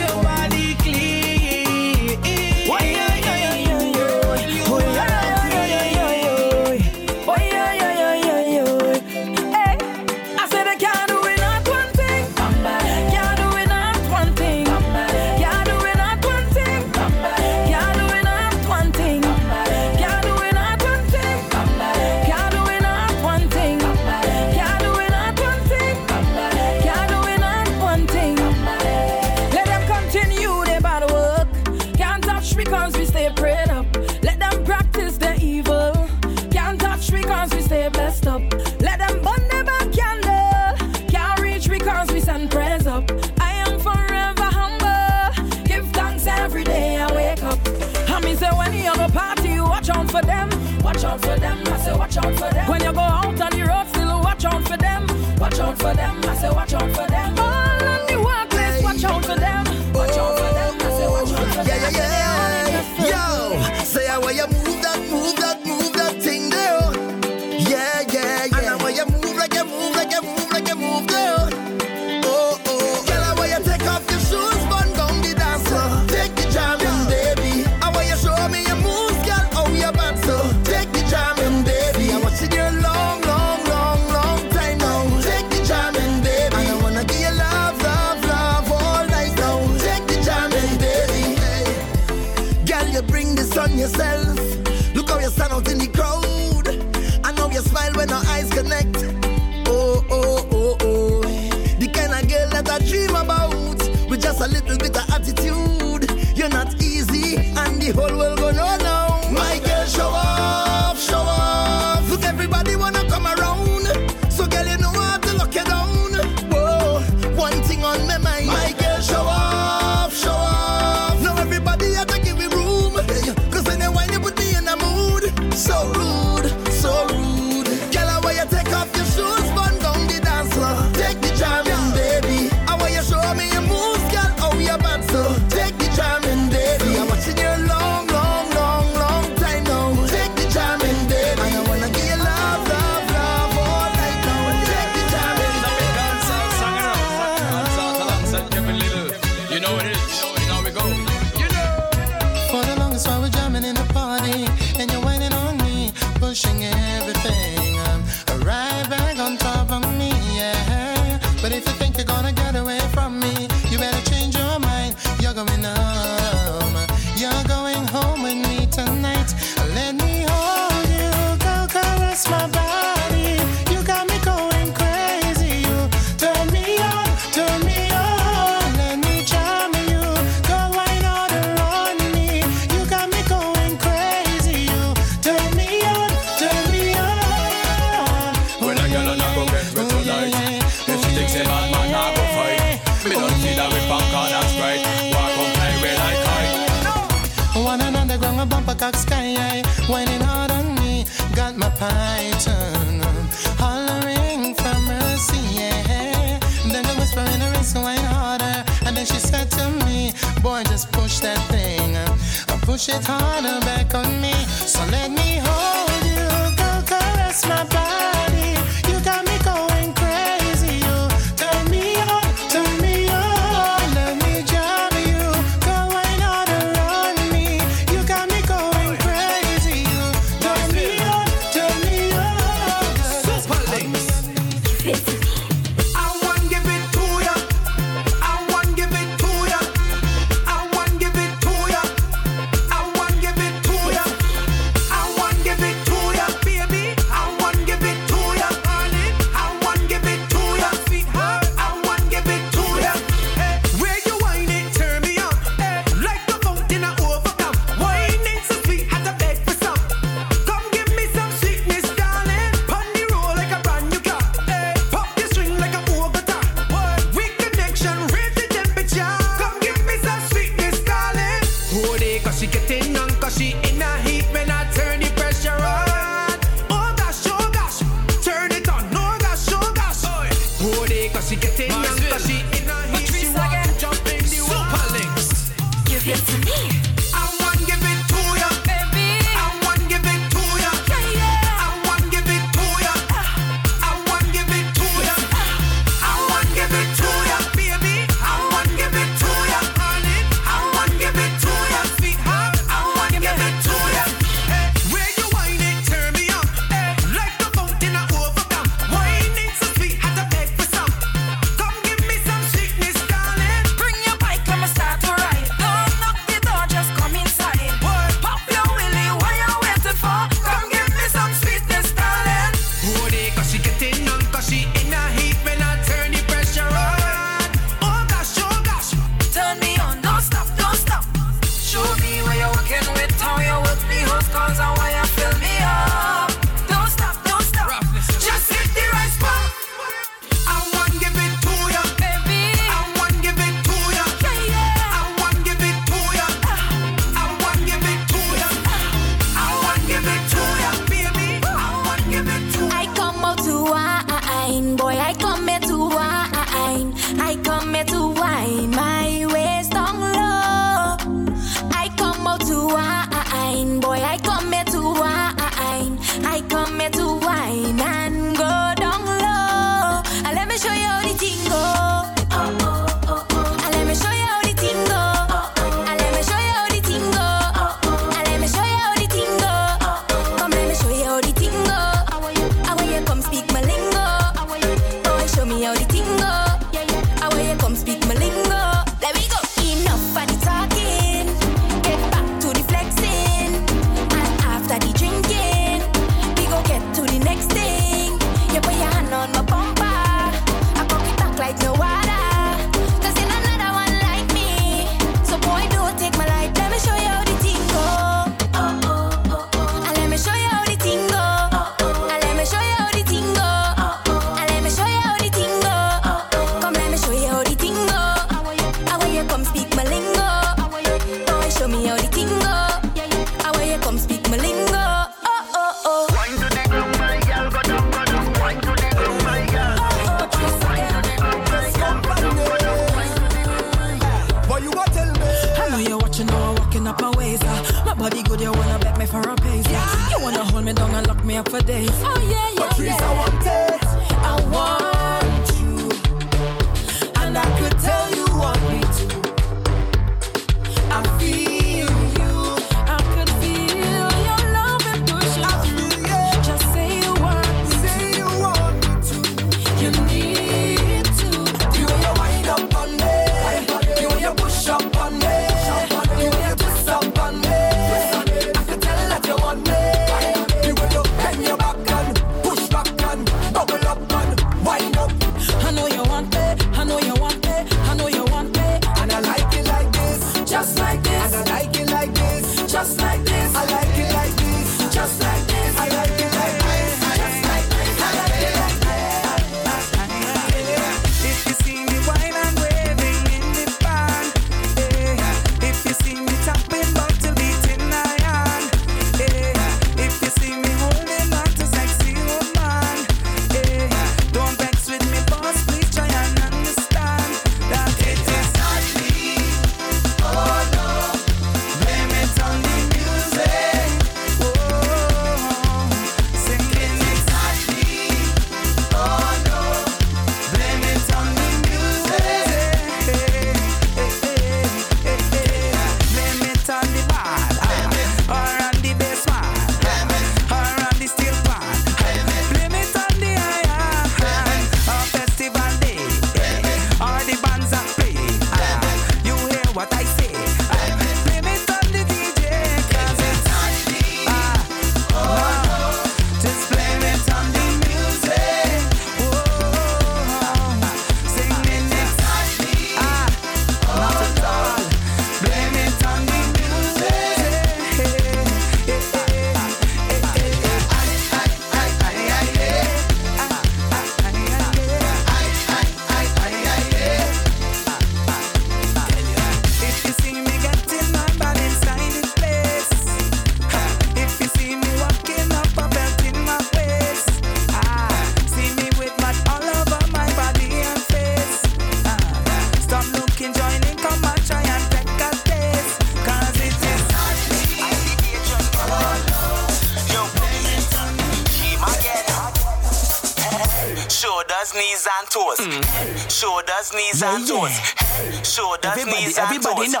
[599.00, 600.00] everybody, knees everybody know.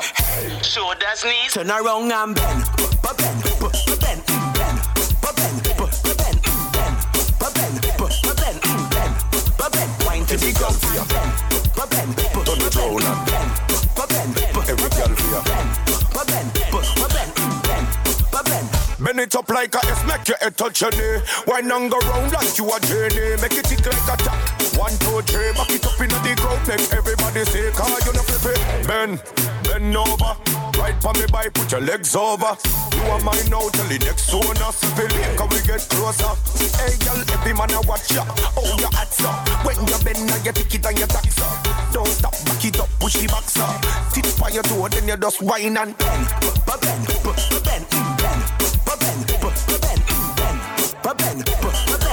[0.62, 1.52] Shoulders, knees.
[1.52, 2.64] Turn around and bend,
[3.02, 4.22] bend, bend, bend, bend,
[4.54, 4.78] bend,
[5.22, 6.38] bend, bend, bend,
[6.72, 6.94] bend,
[10.06, 11.04] Wine to the ground for ya.
[11.10, 12.16] Bend,
[12.46, 13.50] turn it round and bend,
[13.98, 15.40] bend, every girl for ya.
[15.42, 15.68] Bend,
[16.14, 18.68] bend, bend, bend,
[19.04, 21.20] Bend it up like a F, make your head touch your knee.
[21.46, 23.36] Wine and go round like you a journey.
[23.42, 24.40] Make it tick like a tack.
[24.80, 27.03] One, two, three, back it up in the ground, make every
[29.06, 29.20] 10.
[29.64, 30.32] Bend over,
[30.78, 32.56] ride for me bike, put your legs over.
[32.96, 34.72] You are mine now till the next owner.
[34.96, 36.32] Feel can we get closer?
[36.80, 38.24] Hey, girl, every man I watch ya.
[38.56, 39.48] Oh, your hats up.
[39.66, 41.92] When you bend, now you pick it and you tax up.
[41.92, 43.82] Don't stop, back it up, push the box up.
[44.12, 47.84] Tip on your toe, then you just whine and bend, bend, bend, bend, bend, bend,
[47.84, 50.00] bend, bend, bend, bend, bend, bend, bend, bend,
[50.40, 50.64] bend,
[51.02, 52.03] bend, bend, bend,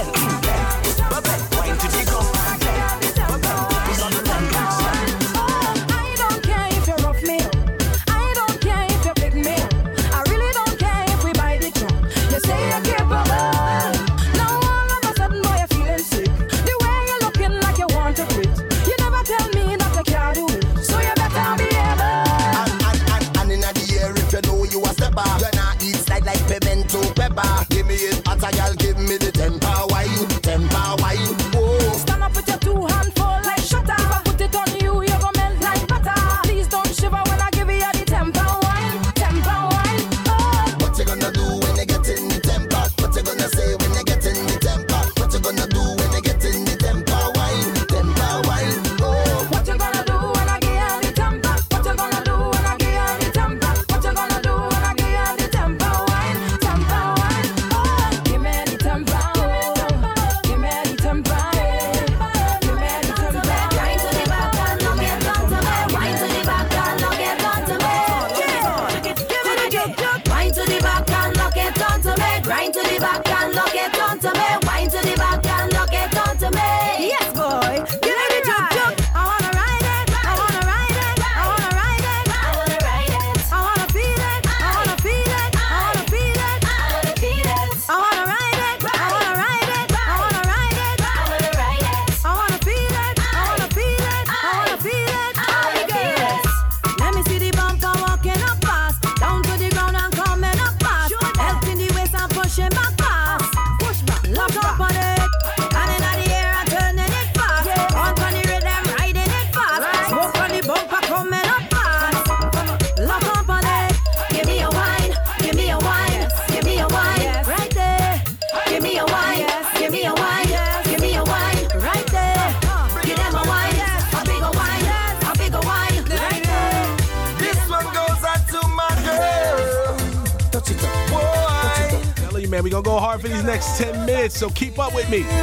[134.42, 135.41] so keep up with me.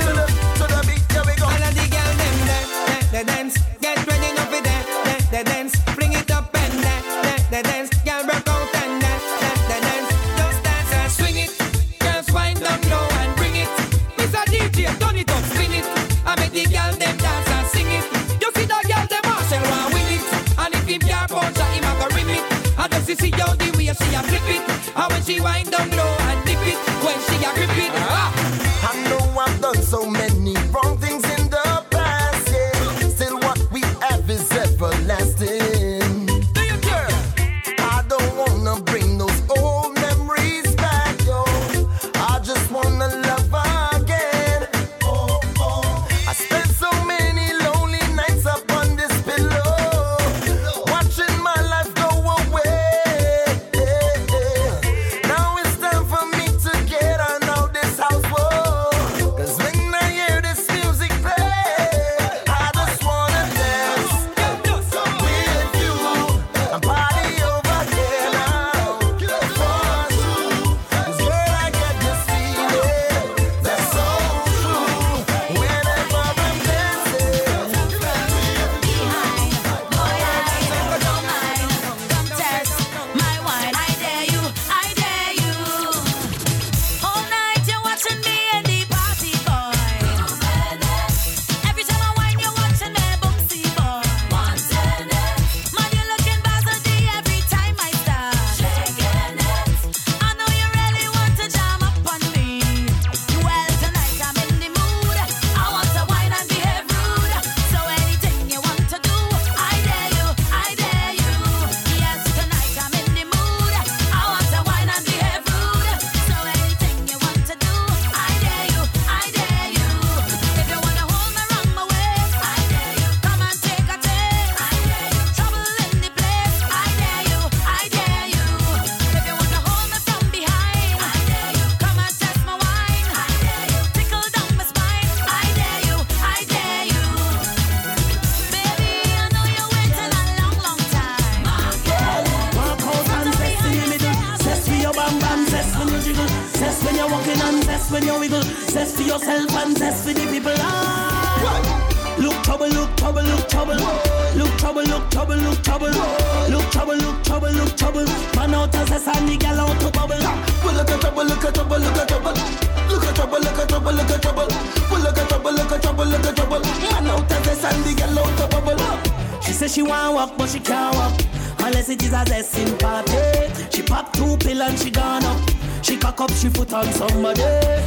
[169.70, 171.14] She want walk, but she can't walk.
[171.60, 173.54] Unless it is a zesting party.
[173.70, 175.50] She pop two pill and she gone up.
[175.84, 177.44] She cock up, she foot on somebody.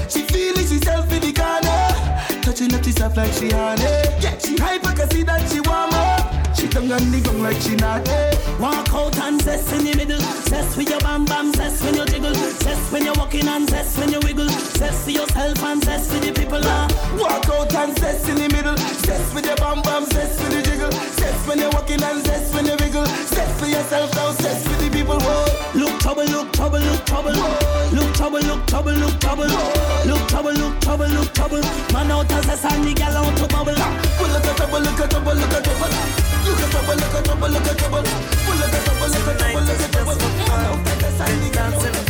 [0.09, 2.41] She feeling she self in the corner.
[2.43, 3.83] Touching up herself like she honey.
[4.21, 6.22] Yeah, she hyper cause see that she want up.
[6.73, 8.01] Tongue on the gong like she not
[8.59, 10.21] Walk out and zest in the middle.
[10.49, 12.33] Zest with your bam bam, zest when you jiggle.
[12.65, 14.49] Zest when you're walking and zest when you wiggle.
[14.49, 16.65] Zest for yourself and zest for the people.
[16.65, 16.89] Uh.
[17.21, 18.75] Walk out and zest in the middle.
[19.05, 20.91] Zest with your bam bam, zest with the jiggle.
[21.21, 23.05] Zest when you're walking and zest when you wiggle.
[23.05, 25.21] Zest for yourself now, zest for the people.
[25.21, 25.77] Whoa.
[25.77, 27.37] Look trouble, look trouble, look trouble.
[27.93, 29.53] Look trouble, look trouble, look trouble.
[30.09, 31.61] Look trouble, look trouble, look trouble.
[31.93, 33.77] Man out as a sandy gal out to bubble.
[33.77, 36.22] Well, look at trouble, look at trouble, look at trouble.
[36.45, 38.03] Look at trouble, look at trouble, look at trouble.
[38.03, 40.17] Look at trouble, look at trouble, look at trouble.
[40.49, 42.02] Man out as a sandy gal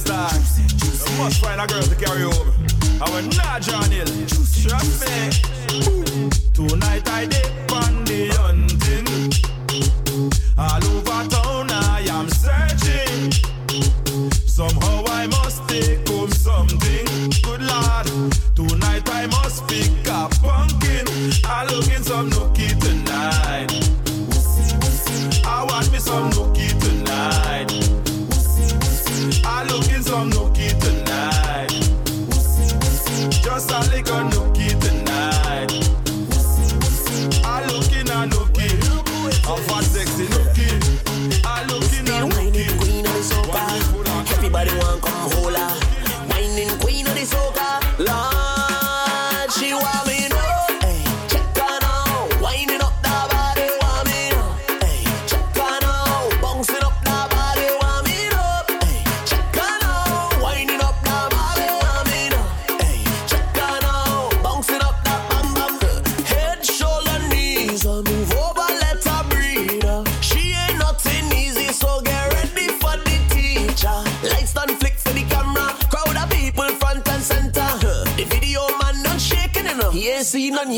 [0.00, 0.40] style.
[1.10, 2.52] You must find a girl to carry over.
[3.02, 4.06] I will not John Hill.
[4.64, 5.18] Trust me.
[6.52, 9.08] Tonight I dip on the hunting.
[10.56, 13.32] All over town I am searching.
[14.46, 17.06] Somehow I must take home something.
[17.42, 18.06] Good lord.
[18.54, 21.06] Tonight I must pick a pumpkin.
[21.44, 23.70] I looking some nookie tonight.
[25.46, 26.59] I want me some nookie
[30.10, 31.70] Some nookie tonight.
[33.30, 35.70] Just a little nookie tonight.
[37.44, 38.74] I looking a nookie.
[39.46, 39.89] A fat sexy nookie.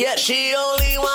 [0.02, 0.18] Yet.
[0.18, 1.11] She only want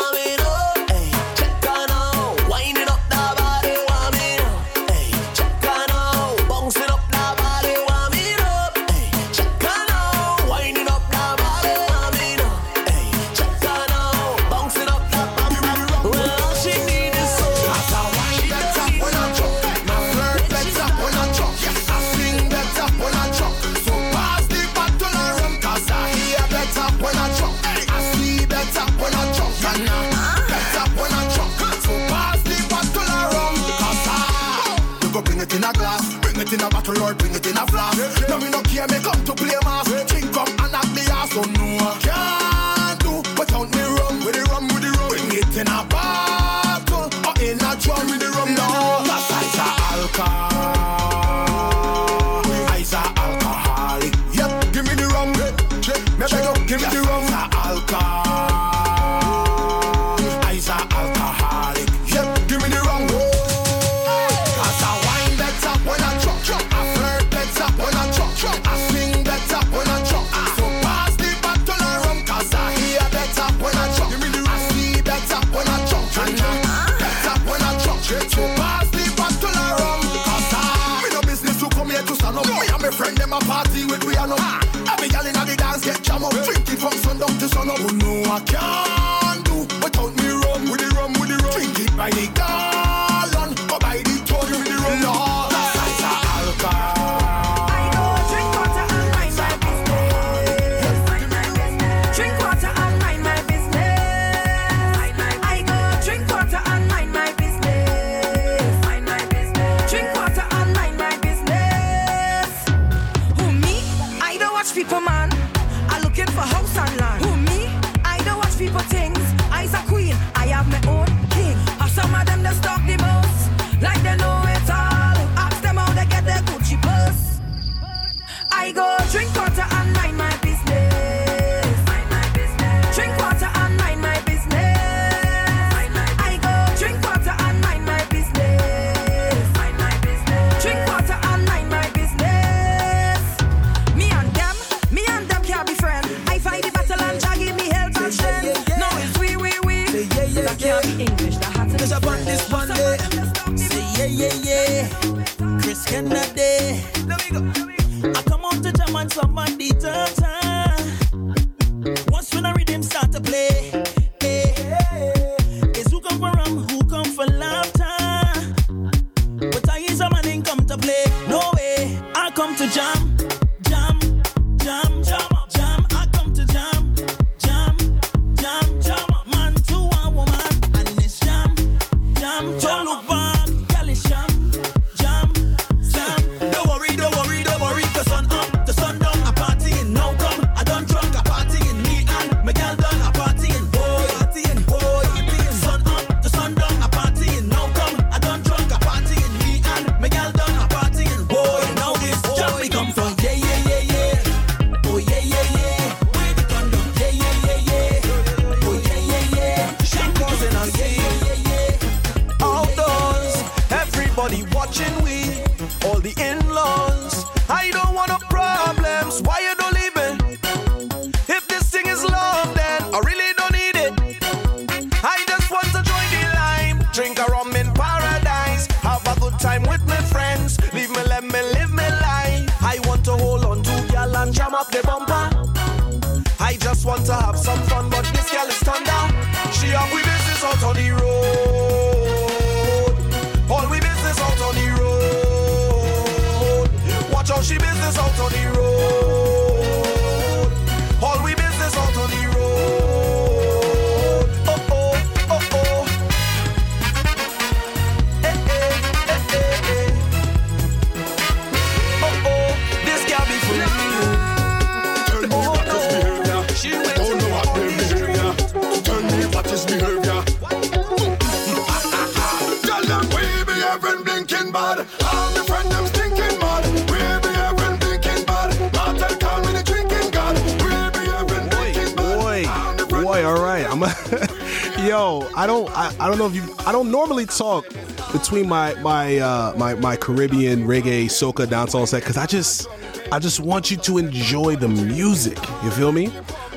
[287.37, 287.67] talk
[288.11, 292.67] between my my uh my my Caribbean reggae soca dancehall set because I just
[293.11, 295.37] I just want you to enjoy the music.
[295.63, 296.11] You feel me?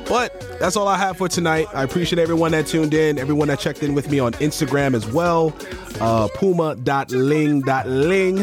[0.08, 1.68] But that's all I have for tonight.
[1.72, 5.06] I appreciate everyone that tuned in, everyone that checked in with me on Instagram as
[5.06, 5.54] well.
[6.00, 8.36] Uh, Puma.ling.ling,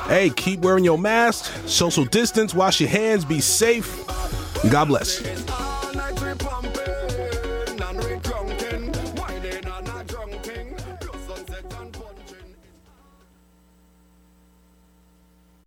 [0.07, 4.05] hey, keep wearing your mask, social distance, wash your hands, be safe,
[4.69, 5.48] God bless.